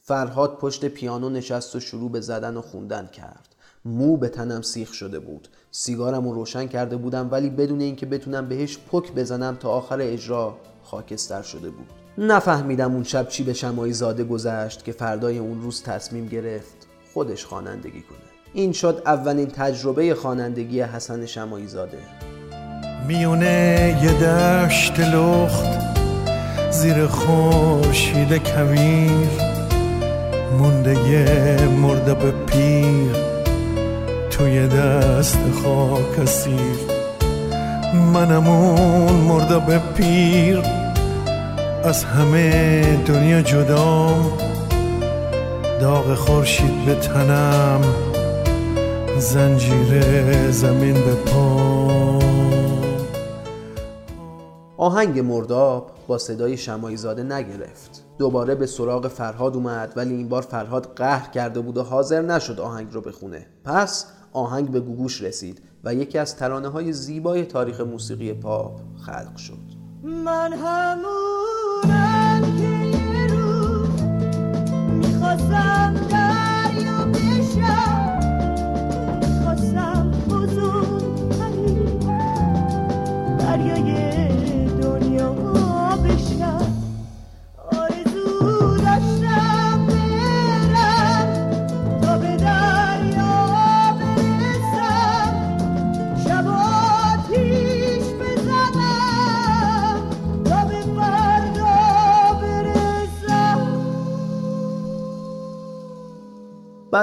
فرهاد 0.01 0.57
پشت 0.57 0.85
پیانو 0.85 1.29
نشست 1.29 1.75
و 1.75 1.79
شروع 1.79 2.11
به 2.11 2.21
زدن 2.21 2.57
و 2.57 2.61
خوندن 2.61 3.07
کرد. 3.07 3.55
مو 3.85 4.17
به 4.17 4.29
تنم 4.29 4.61
سیخ 4.61 4.93
شده 4.93 5.19
بود. 5.19 5.47
سیگارم 5.71 6.27
رو 6.27 6.33
روشن 6.33 6.67
کرده 6.67 6.97
بودم 6.97 7.27
ولی 7.31 7.49
بدون 7.49 7.81
اینکه 7.81 8.05
بتونم 8.05 8.47
بهش 8.47 8.77
پک 8.91 9.11
بزنم 9.11 9.57
تا 9.59 9.69
آخر 9.69 10.01
اجرا 10.01 10.57
خاکستر 10.83 11.41
شده 11.41 11.69
بود. 11.69 11.89
نفهمیدم 12.17 12.93
اون 12.93 13.03
شب 13.03 13.27
چی 13.27 13.43
به 13.43 13.53
شمایی 13.53 13.93
زاده 13.93 14.23
گذشت 14.23 14.83
که 14.83 14.91
فردای 14.91 15.37
اون 15.37 15.61
روز 15.61 15.83
تصمیم 15.83 16.27
گرفت 16.27 16.87
خودش 17.13 17.45
خوانندگی 17.45 18.01
کنه. 18.01 18.17
این 18.53 18.71
شد 18.71 19.01
اولین 19.05 19.47
تجربه 19.47 20.15
خوانندگی 20.15 20.81
حسن 20.81 21.25
شمایی 21.25 21.67
زاده. 21.67 21.99
میونه 23.07 23.97
یه 24.03 24.11
دشت 24.13 24.99
لخت 24.99 25.65
زیر 26.71 27.05
خورشید 27.07 28.37
کویر 28.37 29.29
مونده 30.59 31.09
یه 31.09 31.57
مرده 31.67 32.13
پیر 32.45 33.15
توی 34.29 34.67
دست 34.67 35.39
خاک 35.63 36.19
اسیر. 36.19 36.77
منم 38.13 38.47
اون 38.47 39.15
مرده 39.15 39.79
پیر 39.79 40.61
از 41.83 42.03
همه 42.03 42.81
دنیا 43.05 43.41
جدا. 43.41 44.09
داغ 45.81 46.15
خورشید 46.15 46.85
به 46.85 46.95
تنم 46.95 47.81
زنجیر 49.17 50.01
زمین 50.51 50.93
به 50.93 51.15
پام 51.25 52.64
آهنگ 54.77 55.19
مرداب 55.19 55.91
با 56.07 56.17
صدای 56.17 56.57
شمایی 56.57 56.97
زاده 56.97 57.23
نگرفت. 57.23 58.03
دوباره 58.17 58.55
به 58.55 58.65
سراغ 58.65 59.07
فرهاد 59.07 59.55
اومد 59.55 59.93
ولی 59.95 60.13
این 60.13 60.29
بار 60.29 60.41
فرهاد 60.41 60.93
قهر 60.95 61.29
کرده 61.29 61.59
بود 61.59 61.77
و 61.77 61.83
حاضر 61.83 62.21
نشد 62.21 62.59
آهنگ 62.59 62.87
رو 62.93 63.01
بخونه. 63.01 63.45
پس 63.63 64.05
آهنگ 64.33 64.71
به 64.71 64.79
گوگوش 64.79 65.21
رسید 65.21 65.61
و 65.83 65.93
یکی 65.93 66.17
از 66.17 66.35
ترانه 66.35 66.67
های 66.67 66.93
زیبای 66.93 67.45
تاریخ 67.45 67.81
موسیقی 67.81 68.33
پاپ 68.33 68.79
خلق 69.05 69.35
شد. 69.37 69.53
من 70.03 70.53
همونم 70.53 72.41
که 72.57 72.97
یه 72.97 73.27
روز 73.27 74.01
می‌خواستم 74.91 75.95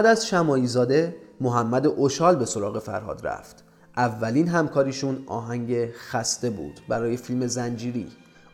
بعد 0.02 0.10
از 0.10 0.26
شمایی 0.26 0.66
زاده 0.66 1.16
محمد 1.40 1.86
اوشال 1.86 2.36
به 2.36 2.44
سراغ 2.44 2.78
فرهاد 2.78 3.26
رفت. 3.26 3.64
اولین 3.96 4.48
همکاریشون 4.48 5.24
آهنگ 5.26 5.92
خسته 5.92 6.50
بود 6.50 6.80
برای 6.88 7.16
فیلم 7.16 7.46
زنجیری. 7.46 8.08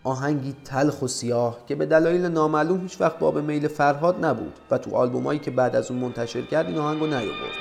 آهنگی 0.04 0.56
تلخ 0.64 1.02
و 1.02 1.06
سیاه 1.06 1.58
که 1.66 1.74
به 1.74 1.86
دلایل 1.86 2.26
نامعلوم 2.26 2.80
هیچ 2.80 3.00
وقت 3.00 3.18
باب 3.18 3.38
میل 3.38 3.68
فرهاد 3.68 4.24
نبود 4.24 4.52
و 4.70 4.78
تو 4.78 4.96
آلبومایی 4.96 5.38
که 5.38 5.50
بعد 5.50 5.76
از 5.76 5.90
اون 5.90 6.00
منتشر 6.00 6.42
کرد 6.42 6.66
این 6.66 6.78
آهنگو 6.78 7.06
نیاورد. 7.06 7.56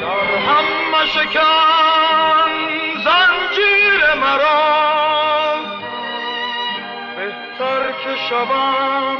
در 0.00 0.36
هم 0.36 0.64
مشکن 1.02 2.50
زنجیر 3.04 4.14
مرا. 4.20 4.74
بهتر 7.16 7.92
که 7.92 8.16
شوم 8.28 9.16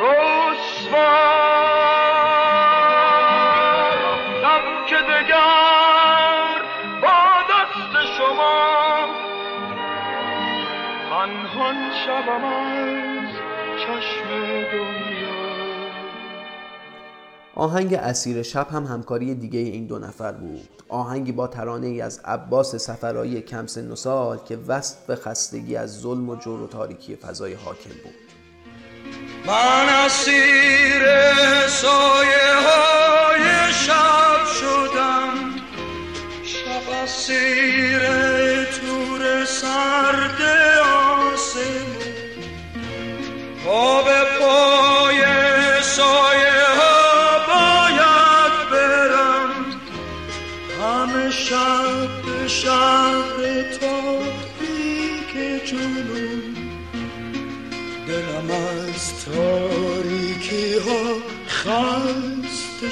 رسوا. 0.00 1.97
آهنگ 17.58 17.94
اسیر 17.94 18.42
شب 18.42 18.68
هم 18.70 18.84
همکاری 18.84 19.34
دیگه 19.34 19.58
این 19.58 19.86
دو 19.86 19.98
نفر 19.98 20.32
بود. 20.32 20.68
آهنگی 20.88 21.32
با 21.32 21.46
ترانه 21.46 21.86
ای 21.86 22.00
از 22.00 22.20
عباس 22.24 22.76
سفرایی 22.76 23.40
کم 23.40 23.66
سن 23.66 23.90
و 23.90 23.96
سال 23.96 24.38
که 24.48 24.58
وصف 24.68 25.14
خستگی 25.14 25.76
از 25.76 26.00
ظلم 26.00 26.28
و 26.28 26.36
جور 26.36 26.62
و 26.62 26.66
تاریکی 26.66 27.16
فضای 27.16 27.54
حاکم 27.54 27.90
بود. 27.90 28.14
من 29.46 29.88
اسیر 30.06 31.02
سایه 31.68 32.54
های 32.66 33.72
شب 33.72 34.44
شدم. 34.60 35.34
شب 36.44 36.92
اسیر 37.02 38.37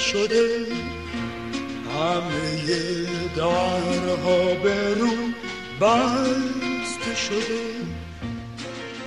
شده. 0.07 0.65
همه 1.93 2.65
درها 3.35 4.63
به 4.63 4.93
رو 4.93 5.07
بسته 5.81 7.15
شده. 7.15 7.59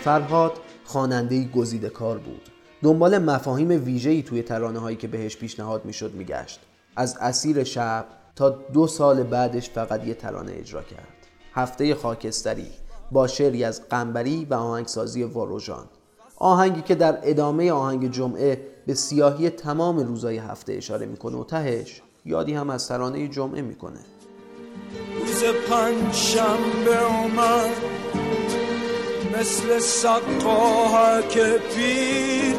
فرهاد 0.05 0.53
خواننده 0.85 1.45
گزیده 1.45 1.89
کار 1.89 2.19
بود. 2.19 2.51
دنبال 2.83 3.19
مفاهیم 3.19 3.85
ویژه‌ای 3.85 4.23
توی 4.23 4.43
ترانه 4.43 4.79
هایی 4.79 4.97
که 4.97 5.09
بهش 5.09 5.37
پیشنهاد 5.37 5.85
می‌شد 5.85 6.15
میگشت. 6.15 6.61
از 6.97 7.17
اسیر 7.21 7.65
شب 7.65 8.07
تا 8.37 8.51
دو 8.51 8.87
سال 8.87 9.23
بعدش 9.23 9.71
فقط 9.71 10.07
یه 10.07 10.15
ترانه 10.15 10.53
اجرا 10.55 10.83
کرد. 10.83 11.17
هفته 11.55 11.95
خاکستری 11.95 12.67
با 13.13 13.27
شعری 13.27 13.65
از 13.65 13.89
قنبری 13.89 14.47
و 14.51 14.55
آهنگسازی 14.55 15.23
واروژان. 15.23 15.85
آهنگی 16.37 16.83
که 16.83 16.95
در 16.95 17.19
ادامه 17.23 17.73
آهنگ 17.73 18.11
جمعه 18.11 18.67
به 18.87 18.95
سیاهی 18.95 19.51
تمام 19.51 19.99
روزای 19.99 20.38
هفته 20.38 20.73
اشاره 20.73 21.07
می‌کنه 21.07 21.37
و 21.37 21.45
تهش 21.45 22.03
یادی 22.25 22.55
هم 22.55 22.71
از 22.71 22.88
ترانه 22.88 23.29
جمعه 23.29 23.62
می‌کنه. 23.62 24.01
روز 25.21 25.45
پنج 25.45 26.14
شنبه 26.14 27.05
اومد 27.05 27.71
مثل 29.38 29.79
سقاهک 29.79 31.38
پیر 31.75 32.55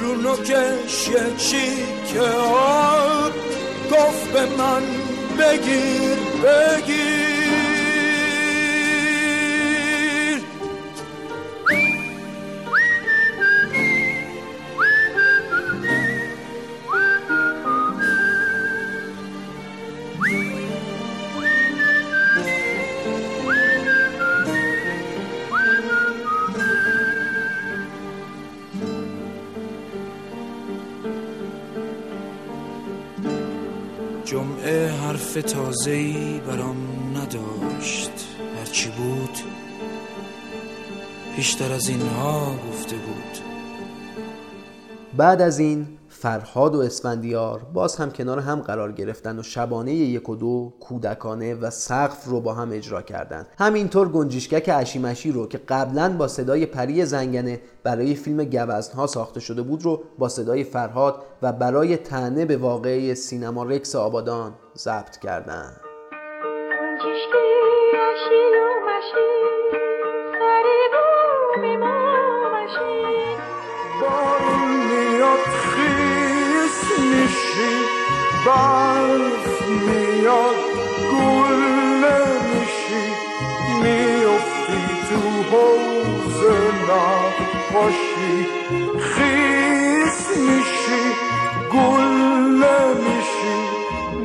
رو 0.00 0.14
نوکش 0.14 1.08
یه 1.08 1.36
چیک 1.36 2.16
آب. 2.16 3.32
گفت 3.90 4.32
به 4.32 4.56
من 4.56 4.82
بگیر 5.38 6.18
بگیر. 6.42 7.21
حرف 35.32 35.52
تازه‌ای 35.52 36.40
برام 36.40 36.76
نداشت. 37.16 38.10
هرچی 38.58 38.88
بود 38.88 39.38
بیشتر 41.36 41.72
از 41.72 41.88
اینها 41.88 42.54
گفته 42.68 42.96
بود. 42.96 43.38
بعد 45.16 45.42
از 45.42 45.58
این 45.58 45.86
فرهاد 46.22 46.74
و 46.74 46.80
اسفندیار 46.80 47.66
باز 47.72 47.96
هم 47.96 48.10
کنار 48.10 48.38
هم 48.38 48.60
قرار 48.60 48.92
گرفتن 48.92 49.38
و 49.38 49.42
شبانه 49.42 49.94
یک 49.94 50.28
و 50.28 50.36
دو 50.36 50.72
کودکانه 50.80 51.54
و 51.54 51.70
سقف 51.70 52.24
رو 52.24 52.40
با 52.40 52.54
هم 52.54 52.70
اجرا 52.72 53.02
کردند. 53.02 53.46
همینطور 53.58 54.08
گنجیشکک 54.08 54.70
اشیمشی 54.74 55.32
رو 55.32 55.46
که 55.46 55.58
قبلا 55.58 56.16
با 56.16 56.28
صدای 56.28 56.66
پری 56.66 57.04
زنگنه 57.04 57.60
برای 57.82 58.14
فیلم 58.14 58.44
گوزنها 58.44 59.06
ساخته 59.06 59.40
شده 59.40 59.62
بود 59.62 59.82
رو 59.82 60.02
با 60.18 60.28
صدای 60.28 60.64
فرهاد 60.64 61.22
و 61.42 61.52
برای 61.52 61.96
تنه 61.96 62.44
به 62.44 62.56
واقعه 62.56 63.14
سینما 63.14 63.64
رکس 63.64 63.96
آبادان 63.96 64.54
ضبط 64.78 65.16
کردند. 65.16 65.80
برف 78.46 79.62
میاد 79.68 80.54
گل 81.12 82.02
میشی 82.44 83.06
میافتی 83.82 84.82
تو 85.08 85.16
حوز 85.56 86.40
نقاشی 86.88 88.46
خیس 88.98 90.38
میشی 90.38 91.02
گل 91.72 92.64
میشی 92.98 93.58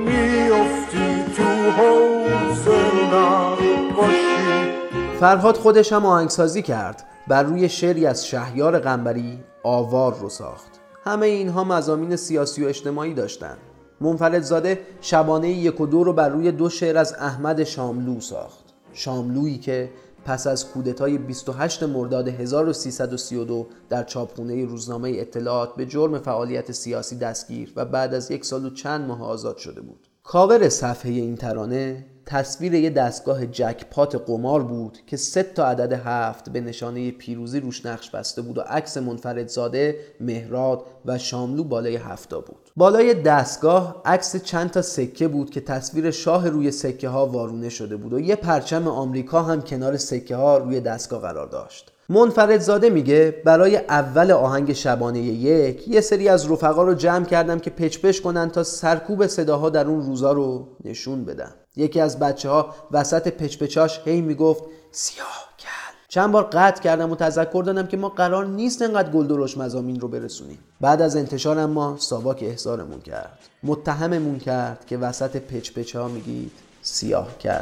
میافتی 0.06 1.34
تو 1.38 1.71
حوز 1.71 2.67
نقاشی 3.13 4.71
فرهاد 5.19 5.58
خودش 5.58 5.93
هم 5.93 6.06
آهنگسازی 6.06 6.62
کرد 6.62 7.03
بر 7.27 7.43
روی 7.43 7.69
شعری 7.69 8.06
از 8.06 8.27
شهیار 8.27 8.80
قنبری 8.80 9.43
آوار 9.63 10.15
رو 10.21 10.30
ساخت. 10.30 10.71
همه 11.06 11.25
اینها 11.25 11.63
مزامین 11.63 12.15
سیاسی 12.15 12.65
و 12.65 12.67
اجتماعی 12.67 13.13
داشتند. 13.13 13.58
منفردزاده 14.01 14.79
شبانه 15.01 15.49
یک 15.49 15.81
و 15.81 15.86
دو 15.86 16.03
رو 16.03 16.13
بر 16.13 16.29
روی 16.29 16.51
دو 16.51 16.69
شعر 16.69 16.97
از 16.97 17.13
احمد 17.13 17.63
شاملو 17.63 18.19
ساخت 18.19 18.63
شاملویی 18.93 19.57
که 19.57 19.89
پس 20.25 20.47
از 20.47 20.71
کودتای 20.71 21.17
28 21.17 21.83
مرداد 21.83 22.27
1332 22.27 23.67
در 23.89 24.03
چاپخونه 24.03 24.65
روزنامه 24.65 25.10
اطلاعات 25.15 25.75
به 25.75 25.86
جرم 25.86 26.19
فعالیت 26.19 26.71
سیاسی 26.71 27.17
دستگیر 27.17 27.73
و 27.75 27.86
بعد 27.86 28.13
از 28.13 28.31
یک 28.31 28.45
سال 28.45 28.65
و 28.65 28.69
چند 28.69 29.07
ماه 29.07 29.23
آزاد 29.23 29.57
شده 29.57 29.81
بود. 29.81 30.07
کاور 30.23 30.69
صفحه 30.69 31.12
این 31.12 31.36
ترانه 31.36 32.05
تصویر 32.30 32.74
یه 32.74 32.90
دستگاه 32.90 33.46
جکپات 33.46 34.16
قمار 34.16 34.63
بود 34.63 34.98
که 35.08 35.18
سه 35.18 35.44
تا 35.44 35.66
عدد 35.68 36.02
هفت 36.06 36.50
به 36.50 36.62
نشانه 36.62 37.12
پیروزی 37.12 37.60
روش 37.60 37.86
نقش 37.86 38.10
بسته 38.10 38.42
بود 38.42 38.58
و 38.58 38.62
عکس 38.62 38.98
منفردزاده، 38.98 39.96
مهراد 40.20 40.82
و 41.06 41.18
شاملو 41.18 41.63
بالای 41.63 41.96
هفتا 41.96 42.40
بود. 42.40 42.72
بالای 42.76 43.13
دستگاه 43.13 44.02
عکس 44.06 44.36
چند 44.36 44.72
تا 44.72 44.82
سکه 44.82 45.28
بود 45.28 45.50
که 45.50 45.62
تصویر 45.62 46.12
شاه 46.12 46.50
روی 46.50 46.72
سکه 46.72 47.10
ها 47.10 47.28
وارونه 47.28 47.70
شده 47.70 47.98
بود 47.98 48.13
و 48.13 48.20
یه 48.20 48.36
پرچم 48.36 48.88
آمریکا 48.88 49.42
هم 49.42 49.62
کنار 49.62 49.98
سکه 49.98 50.36
ها 50.36 50.58
روی 50.58 50.80
دستگاه 50.80 51.22
قرار 51.22 51.48
داشت. 51.48 51.92
منفردزاده 52.10 52.90
میگه 52.90 53.42
برای 53.46 53.78
اول 53.78 54.32
آهنگ 54.32 54.74
شبانه 54.74 55.20
یک 55.20 55.88
یه 55.88 56.02
سری 56.02 56.30
از 56.30 56.52
رفقا 56.52 56.84
رو 56.84 56.94
جمع 56.94 57.26
کردم 57.26 57.60
که 57.60 57.70
پچ 57.70 58.00
پچ 58.00 58.20
کنن 58.20 58.50
تا 58.50 58.63
سرکوب 58.63 59.28
صداها 59.28 59.70
در 59.70 59.88
اون 59.88 60.02
روزا 60.02 60.32
رو 60.32 60.68
نشون 60.86 61.26
بدن 61.26 61.52
یکی 61.78 62.00
از 62.00 62.20
بچه 62.20 62.50
ها 62.50 62.76
وسط 62.92 63.28
پچپچاش 63.28 64.02
هی 64.06 64.22
می‌گفت 64.22 64.63
سیاه 64.92 65.50
کل 65.60 65.68
چند 66.10 66.32
بار 66.32 66.44
قطع 66.44 66.82
کردم 66.82 67.12
و 67.12 67.16
تذکر 67.16 67.63
دادم 67.66 67.88
که 67.88 67.98
ما 67.98 68.10
قرار 68.10 68.46
نیست 68.46 68.82
انقدر 68.82 69.12
گل 69.12 69.28
درش 69.28 69.58
مزامین 69.58 70.00
رو 70.00 70.08
برسونیم. 70.08 70.60
بعد 70.82 71.02
از 71.02 71.16
انتشار 71.16 71.66
ما 71.66 71.98
ساواک 71.98 72.44
احضارمون 72.44 73.02
کرد. 73.02 73.40
متهممون 73.63 74.40
کرد 74.40 74.86
که 74.86 74.98
وسط 74.98 75.38
پچپچ 75.38 75.96
ها 75.96 76.08
میگید 76.08 76.52
سیاه 76.82 77.38
کل 77.38 77.62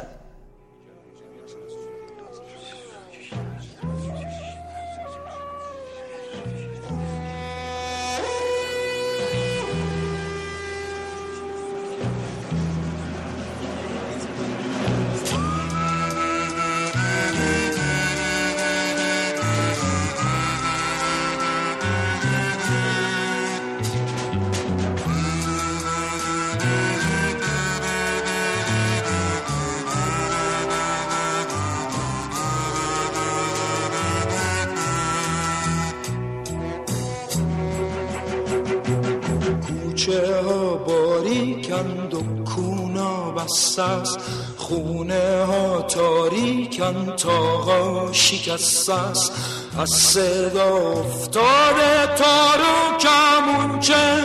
است. 43.82 44.18
خونه 44.56 45.44
ها 45.44 45.82
تاریکند 45.82 47.14
تاقا 47.14 48.12
شکسته 48.12 48.94
است. 48.94 49.32
از 49.78 49.90
صدا 49.90 50.76
افتاده 50.76 52.06
تارو 52.16 52.98
کمونچه 53.00 54.22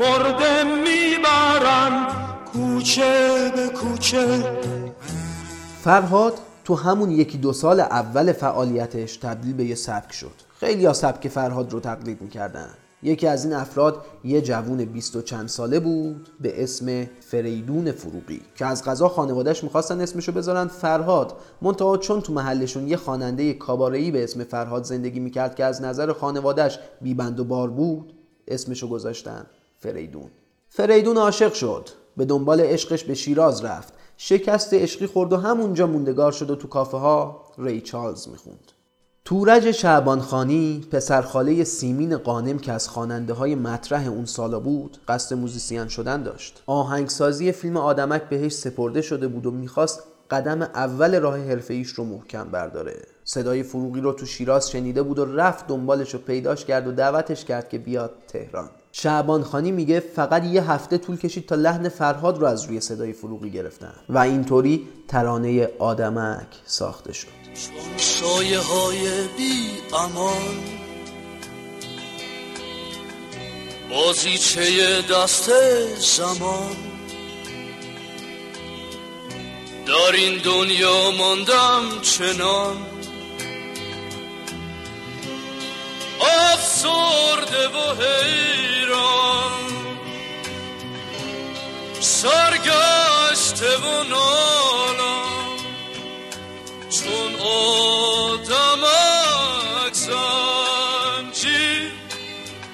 مرده 0.00 0.64
می‌برن. 0.64 2.06
کوچه 2.52 3.52
به 3.56 3.68
کوچه. 3.68 4.58
فرهاد 5.84 6.34
تو 6.64 6.74
همون 6.74 7.10
یکی 7.10 7.38
دو 7.38 7.52
سال 7.52 7.80
اول 7.80 8.32
فعالیتش 8.32 9.16
تبدیل 9.16 9.52
به 9.52 9.64
یه 9.64 9.74
سبک 9.74 10.12
شد. 10.12 10.32
خیلی 10.60 10.86
ها 10.86 10.92
سبک 10.92 11.28
فرهاد 11.28 11.72
رو 11.72 11.80
تقلید 11.80 12.22
می‌کردن. 12.22 12.68
یکی 13.02 13.26
از 13.26 13.44
این 13.44 13.54
افراد 13.54 14.04
یه 14.24 14.40
جوون 14.40 14.84
بیست 14.84 15.16
و 15.16 15.22
چند 15.22 15.48
ساله 15.48 15.80
بود 15.80 16.28
به 16.40 16.62
اسم 16.62 17.06
فریدون 17.20 17.92
فروغی 17.92 18.42
که 18.56 18.66
از 18.66 18.84
غذا 18.84 19.08
خانوادهش 19.08 19.64
می‌خواستن 19.64 20.00
اسمشو 20.00 20.32
بذارن 20.32 20.66
فرهاد. 20.66 21.36
منتها 21.62 21.96
چون 21.96 22.20
تو 22.20 22.32
محلشون 22.32 22.88
یه 22.88 22.96
خواننده 22.96 23.52
کاباره‌ای 23.52 24.10
به 24.10 24.24
اسم 24.24 24.44
فرهاد 24.44 24.84
زندگی 24.84 25.20
می‌کرد 25.20 25.54
که 25.54 25.64
از 25.64 25.82
نظر 25.82 26.12
خانوادهش 26.12 26.78
بیبند 27.00 27.40
و 27.40 27.44
بار 27.44 27.70
بود 27.70 28.14
اسمشو 28.48 28.88
گذاشتن 28.88 29.46
فریدون. 29.78 30.30
فریدون 30.68 31.16
عاشق 31.16 31.52
شد. 31.52 31.88
به 32.16 32.24
دنبال 32.24 32.60
عشقش 32.60 33.04
به 33.04 33.14
شیراز 33.14 33.64
رفت. 33.64 33.92
شکست 34.16 34.74
عشقی 34.74 35.06
خورد 35.06 35.32
و 35.32 35.36
همونجا 35.36 35.86
موندگار 35.86 36.32
شد 36.32 36.50
و 36.50 36.56
تو 36.56 36.68
کافه 36.68 36.96
ها 36.96 37.42
ری 37.58 37.80
چارلز 37.80 38.28
می‌خوند. 38.28 38.71
تورج 39.24 39.70
شعبانخانی 39.70 40.86
پسرخاله 40.90 41.64
سیمین 41.64 42.16
قانم 42.16 42.58
که 42.58 42.72
از 42.72 42.88
خواننده 42.88 43.32
های 43.32 43.54
مطرح 43.54 44.06
اون 44.06 44.24
سالا 44.24 44.60
بود 44.60 44.98
قصد 45.08 45.36
موزیسین 45.36 45.88
شدن 45.88 46.22
داشت. 46.22 46.62
آهنگسازی 46.66 47.52
فیلم 47.52 47.76
آدمک 47.76 48.22
بهش 48.22 48.52
سپرده 48.52 49.02
شده 49.02 49.28
بود 49.28 49.46
و 49.46 49.50
می‌خواست 49.50 50.02
قدم 50.30 50.62
اول 50.62 51.20
راه 51.20 51.38
حرفه 51.38 51.84
رو 51.96 52.04
محکم 52.04 52.44
برداره. 52.44 53.02
صدای 53.24 53.62
فروغی 53.62 54.00
رو 54.00 54.12
تو 54.12 54.26
شیراز 54.26 54.70
شنیده 54.70 55.02
بود 55.02 55.18
و 55.18 55.24
رفت 55.24 55.66
دنبالش 55.66 56.14
رو 56.14 56.20
پیداش 56.20 56.64
کرد 56.64 56.86
و 56.86 56.92
دعوتش 56.92 57.44
کرد 57.44 57.68
که 57.68 57.78
بیاد 57.78 58.12
تهران. 58.28 58.70
شعبان 58.92 59.42
خانی 59.42 59.72
میگه 59.72 60.00
فقط 60.00 60.44
یه 60.44 60.70
هفته 60.70 60.98
طول 60.98 61.16
کشید 61.16 61.46
تا 61.46 61.54
لحن 61.54 61.88
فرهاد 61.88 62.38
رو 62.38 62.46
از 62.46 62.64
روی 62.64 62.80
صدای 62.80 63.12
فروغی 63.12 63.50
گرفتن 63.50 63.94
و 64.08 64.18
اینطوری 64.18 64.88
ترانه 65.08 65.68
آدمک 65.78 66.46
ساخته 66.66 67.12
شد. 67.12 67.28
سایه 67.96 68.60
های 68.60 69.28
بی 69.36 69.68
امان 69.96 70.58
بازیچه 73.90 74.62
دست 75.02 75.50
زمان. 75.98 76.76
در 79.86 80.16
این 80.16 80.42
دنیا 80.44 81.10
ماندم 81.18 82.00
چنان. 82.02 82.76
افسرده 86.20 87.68
و 87.68 87.94
حیران 87.94 88.71
سرگشته 92.22 93.76
و 93.76 94.04
نالان 94.04 95.58
چون 96.90 97.32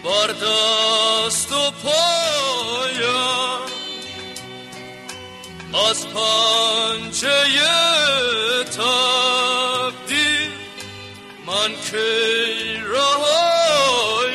بر 0.05 0.29
دست 0.33 1.53
و 1.53 1.71
پایم. 1.83 3.19
از 5.89 6.07
پنجه 6.07 7.29
من 11.47 11.71
رهایم. 12.87 14.29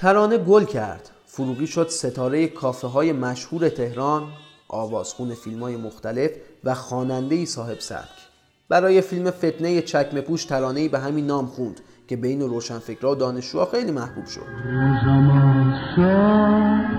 ترانه 0.00 0.38
گل 0.38 0.64
کرد. 0.64 1.11
فروغی 1.34 1.66
شد 1.66 1.88
ستاره 1.88 2.46
کافه 2.46 2.86
های 2.86 3.12
مشهور 3.12 3.68
تهران 3.68 4.22
آوازخون 4.68 5.34
فیلم 5.34 5.62
های 5.62 5.76
مختلف 5.76 6.30
و 6.64 6.74
خواننده 6.74 7.44
صاحب 7.44 7.80
سبک. 7.80 8.28
برای 8.68 9.00
فیلم 9.00 9.30
فتنه 9.30 9.82
چکمه 9.82 10.20
پوش 10.20 10.44
ترانه‌ای 10.44 10.88
به 10.88 10.98
همین 10.98 11.26
نام 11.26 11.46
خوند 11.46 11.80
که 12.08 12.16
بین 12.16 12.40
روشنفکرها 12.40 13.12
و 13.12 13.14
دانشجوها 13.14 13.66
خیلی 13.66 13.90
محبوب 13.90 14.26
شد. 14.26 14.42
شب 15.96 16.92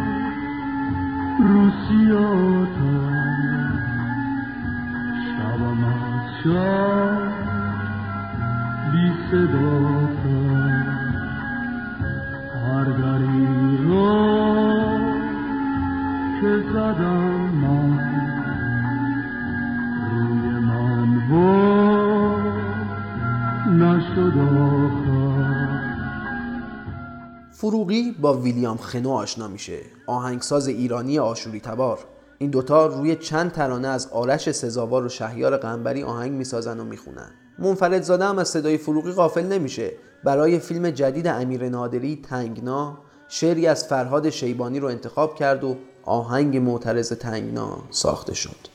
فروغی 27.51 28.15
با 28.21 28.33
ویلیام 28.33 28.77
خنو 28.77 29.11
آشنا 29.11 29.47
میشه. 29.47 29.79
آهنگساز 30.07 30.67
ایرانی 30.67 31.19
آشوری 31.19 31.59
تبار. 31.59 31.99
این 32.37 32.49
دوتا 32.49 32.85
روی 32.85 33.15
چند 33.15 33.51
ترانه 33.51 33.87
از 33.87 34.07
آرش 34.11 34.51
سزاوار 34.51 35.05
و 35.05 35.09
شهیار 35.09 35.57
قنبری 35.57 36.03
آهنگ 36.03 36.31
می‌سازن 36.31 36.79
و 36.79 36.83
می‌خونن. 36.83 37.31
منفرد 37.59 38.01
زاده 38.01 38.25
هم 38.25 38.39
از 38.39 38.47
صدای 38.47 38.77
فروغی 38.77 39.11
غافل 39.11 39.45
نمیشه. 39.45 39.91
برای 40.23 40.59
فیلم 40.59 40.89
جدید 40.89 41.27
امیر 41.27 41.69
نادری 41.69 42.21
تنگنا 42.29 42.97
شعری 43.29 43.67
از 43.67 43.87
فرهاد 43.87 44.29
شیبانی 44.29 44.79
رو 44.79 44.87
انتخاب 44.87 45.35
کرد 45.35 45.63
و 45.63 45.77
آهنگ 46.03 46.57
معترض 46.57 47.11
تنگنا 47.11 47.77
ساخته 47.89 48.33
شد. 48.33 48.67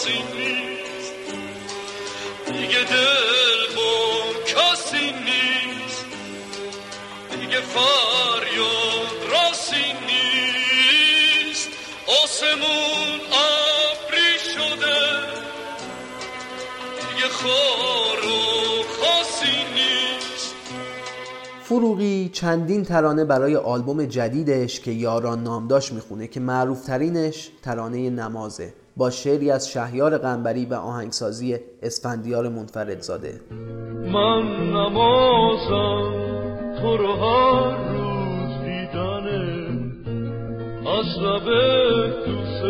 خاصی 0.00 0.12
نیست. 0.12 1.12
دیگه 2.46 2.84
دل 2.84 3.76
با 3.76 3.92
کسی 4.46 5.06
نیست. 5.06 6.04
دیگه 7.40 7.60
فریاد 7.60 9.30
راسی 9.32 9.84
نیست. 10.06 11.68
آسمون 12.24 13.20
ابری 13.32 14.38
شده. 14.54 15.00
دیگه 17.00 17.28
خار 17.28 18.26
و 18.26 18.82
خاصی 18.82 19.56
نیست. 19.74 20.54
فروغی 21.62 22.30
چندین 22.32 22.84
ترانه 22.84 23.24
برای 23.24 23.56
آلبوم 23.56 24.04
جدیدش 24.04 24.80
که 24.80 24.90
یاران 24.90 25.42
نام 25.42 25.68
داشت 25.68 25.92
می‌خونه 25.92 26.26
که 26.26 26.40
معروف 26.40 26.84
ترینش 26.84 27.50
ترانه 27.62 28.10
نمازه. 28.10 28.74
با 29.00 29.10
شعری 29.10 29.50
از 29.50 29.68
شهیار 29.68 30.18
قنبری 30.18 30.66
و 30.66 30.74
آهنگسازی 30.74 31.58
اسفندیار 31.82 32.48
منفردزاده. 32.48 33.40
من 34.12 34.42
نمازم 34.72 36.12
تو 36.80 36.96
رو 36.96 37.12
هر 37.12 37.92
روز 37.92 38.64
دیدنه. 38.64 39.68
از 40.88 41.06
لب 41.22 41.44
دوست 42.26 42.62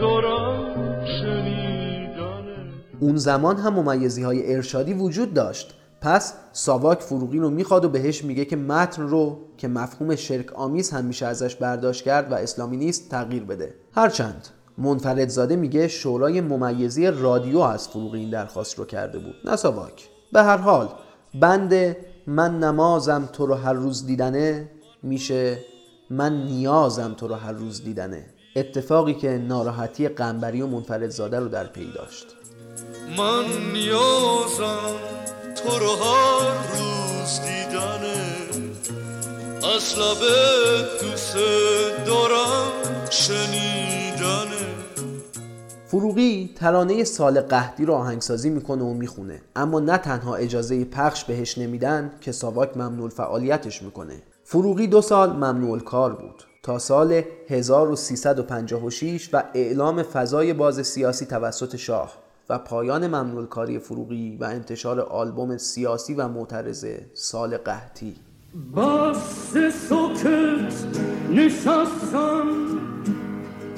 دارم 0.00 1.04
شنیدنه. 1.04 2.72
اون 3.00 3.16
زمان 3.16 3.56
هم 3.56 3.74
ممیزی 3.74 4.22
های 4.22 4.54
ارشادی 4.54 4.94
وجود 4.94 5.34
داشت. 5.34 5.74
پس 6.00 6.34
ساواک 6.52 7.00
فروغی 7.00 7.38
رو 7.38 7.50
می‌خواد 7.50 7.84
و 7.84 7.88
بهش 7.88 8.24
میگه 8.24 8.44
که 8.44 8.56
متن 8.56 9.02
رو 9.02 9.38
که 9.58 9.68
مفهوم 9.68 10.16
شرک 10.16 10.52
آمیز 10.52 10.90
هم 10.90 11.04
میشه 11.04 11.26
ازش 11.26 11.56
برداشت 11.56 12.04
کرد 12.04 12.32
و 12.32 12.34
اسلامی 12.34 12.76
نیست 12.76 13.10
تغییر 13.10 13.44
بده. 13.44 13.74
هرچند 13.92 14.48
منفردزاده 14.78 15.56
میگه 15.56 15.88
شورای 15.88 16.40
ممیزی 16.40 17.06
رادیو 17.06 17.58
از 17.58 17.88
فروغی 17.88 18.18
این 18.18 18.30
درخواست 18.30 18.78
رو 18.78 18.84
کرده 18.84 19.18
بود. 19.18 19.34
نه 19.44 19.56
ساواک 19.56 20.08
به 20.32 20.42
هر 20.42 20.56
حال 20.56 20.88
بند 21.34 21.96
من 22.26 22.58
نمازم 22.58 23.28
تو 23.32 23.46
رو 23.46 23.54
هر 23.54 23.72
روز 23.72 24.06
دیدنه 24.06 24.70
میشه 25.02 25.58
من 26.10 26.44
نیازم 26.44 27.14
تو 27.14 27.28
رو 27.28 27.34
هر 27.34 27.52
روز 27.52 27.84
دیدنه. 27.84 28.26
اتفاقی 28.56 29.14
که 29.14 29.28
ناراحتی 29.28 30.08
قنبری 30.08 30.62
و 30.62 30.66
منفردزاده 30.66 31.38
رو 31.38 31.48
در 31.48 31.66
پی 31.66 31.92
داشت. 31.94 32.26
من 33.18 33.44
نیازم 33.72 34.94
تو 35.54 35.78
رو 35.78 35.90
هر 35.90 36.54
روز 36.72 37.40
دیدنه. 37.40 38.16
از 39.74 39.98
لب 39.98 40.22
دوست 41.02 41.36
دارم 42.06 42.70
شنیدنه. 43.10 44.05
فروغی 45.88 46.50
ترانه 46.56 47.04
سال 47.04 47.40
قهدی 47.40 47.84
رو 47.84 47.94
آهنگسازی 47.94 48.50
می‌کنه 48.50 48.84
و 48.84 48.92
می‌خونه. 48.92 49.40
اما 49.56 49.80
نه 49.80 49.98
تنها 49.98 50.36
اجازه 50.36 50.84
پخش 50.84 51.24
بهش 51.24 51.58
نمیدن 51.58 52.10
که 52.20 52.32
ساواک 52.32 52.76
ممنوع 52.76 53.08
فعالیتش 53.08 53.82
می‌کنه. 53.82 54.22
فروغی 54.44 54.86
دو 54.86 55.00
سال 55.00 55.32
ممنوع 55.32 55.78
کار 55.78 56.12
بود. 56.12 56.42
تا 56.62 56.78
سال 56.78 57.22
1356 57.48 59.30
و 59.32 59.42
اعلام 59.54 60.02
فضای 60.02 60.52
باز 60.52 60.86
سیاسی 60.86 61.26
توسط 61.26 61.76
شاه 61.76 62.12
و 62.48 62.58
پایان 62.58 63.06
ممنوع 63.06 63.46
کاری 63.46 63.78
فروغی 63.78 64.36
و 64.40 64.44
انتشار 64.44 65.00
آلبوم 65.00 65.56
سیاسی 65.56 66.14
و 66.14 66.28
معترض 66.28 66.86
سال 67.14 67.56
قحطی. 67.56 68.14
بس 68.76 69.56
ساکت 69.88 70.74
نشستم. 71.30 72.85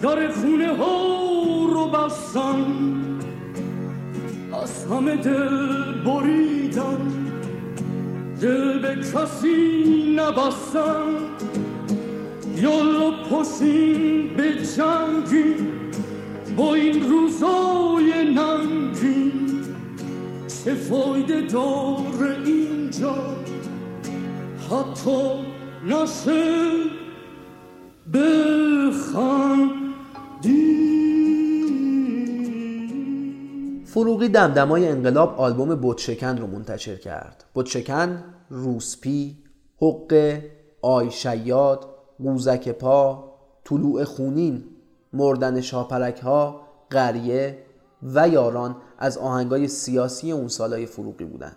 در 0.03 0.31
خونه 0.31 0.77
ها 0.77 1.67
رو 1.73 1.89
بستم 1.89 2.67
از 4.63 4.87
همه 4.87 5.17
دل 5.17 5.93
بریدم 6.05 6.99
دل 8.41 8.79
به 8.79 8.97
کسی 8.97 10.17
نبستم 10.17 11.07
یالا 12.57 13.11
پاشین 13.31 14.37
به 14.37 14.53
جنگی. 14.77 15.55
با 16.57 16.75
این 16.75 17.11
روزای 17.11 18.35
ننگی. 18.35 19.33
چه 20.65 20.75
فایده 20.75 21.41
داره 21.41 22.37
اینجا؟ 22.45 23.15
حتی 24.71 25.21
نشه 25.87 26.69
بخندی 28.15 28.98
فروغی 33.99 34.29
دمدمای 34.29 34.89
انقلاب 34.89 35.41
آلبوم 35.41 35.81
بتشکن 35.83 36.39
رو 36.39 36.47
منتشر 36.47 36.97
کرد. 36.97 37.45
بتشکن، 37.55 38.25
روسپی، 38.51 39.37
حقه، 39.81 40.51
آی 40.83 41.11
شیاد، 41.11 41.87
قوزک 42.19 42.69
پا، 42.69 43.33
طلوع 43.65 44.05
خونین، 44.05 44.65
مردن 45.13 45.61
شاپرک 45.61 46.19
ها، 46.21 46.61
قریه 46.91 47.59
و 48.03 48.29
یاران 48.29 48.77
از 48.99 49.19
آهنگای 49.19 49.69
سیاسی 49.69 50.33
اون 50.33 50.49
سالای 50.49 50.87
فروغی 50.87 51.25
بودن. 51.25 51.53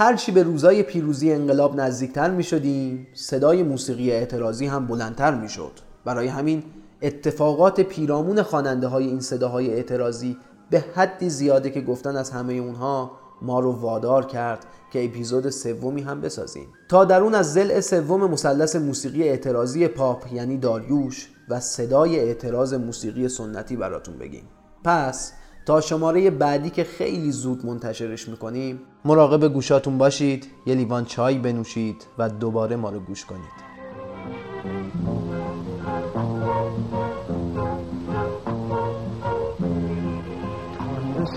هرچی 0.00 0.32
به 0.32 0.42
روزای 0.42 0.82
پیروزی 0.82 1.32
انقلاب 1.32 1.80
نزدیکتر 1.80 2.30
می 2.30 2.42
شدیم 2.42 3.06
صدای 3.14 3.62
موسیقی 3.62 4.10
اعتراضی 4.10 4.66
هم 4.66 4.86
بلندتر 4.86 5.34
می 5.34 5.48
شد 5.48 5.72
برای 6.04 6.26
همین 6.26 6.62
اتفاقات 7.02 7.80
پیرامون 7.80 8.42
خواننده 8.42 8.86
های 8.86 9.06
این 9.06 9.20
صداهای 9.20 9.70
اعتراضی 9.70 10.36
به 10.70 10.84
حدی 10.94 11.30
زیاده 11.30 11.70
که 11.70 11.80
گفتن 11.80 12.16
از 12.16 12.30
همه 12.30 12.52
اونها 12.52 13.10
ما 13.42 13.60
رو 13.60 13.72
وادار 13.72 14.26
کرد 14.26 14.66
که 14.92 15.04
اپیزود 15.04 15.50
سومی 15.50 16.02
هم 16.02 16.20
بسازیم. 16.20 16.66
تا 16.88 17.04
درون 17.04 17.34
از 17.34 17.52
زل 17.52 17.80
سوم 17.80 18.30
مثلث 18.30 18.76
موسیقی 18.76 19.28
اعتراضی 19.28 19.88
پاپ 19.88 20.32
یعنی 20.32 20.56
داریوش 20.56 21.30
و 21.48 21.60
صدای 21.60 22.20
اعتراض 22.20 22.74
موسیقی 22.74 23.28
سنتی 23.28 23.76
براتون 23.76 24.18
بگیم. 24.18 24.44
پس 24.84 25.32
تا 25.68 25.80
شماره 25.80 26.30
بعدی 26.30 26.70
که 26.70 26.84
خیلی 26.84 27.32
زود 27.32 27.66
منتشرش 27.66 28.28
می‌کنیم. 28.28 28.80
مراقب 29.04 29.48
گوشاتون 29.48 29.98
باشید 29.98 30.46
یه 30.66 30.74
لیوان 30.74 31.04
چای 31.04 31.38
بنوشید 31.38 32.06
و 32.18 32.28
دوباره 32.28 32.76
ما 32.76 32.90
رو 32.90 33.00
گوش 33.00 33.24
کنید. 33.24 33.68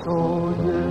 سایه 0.05 0.90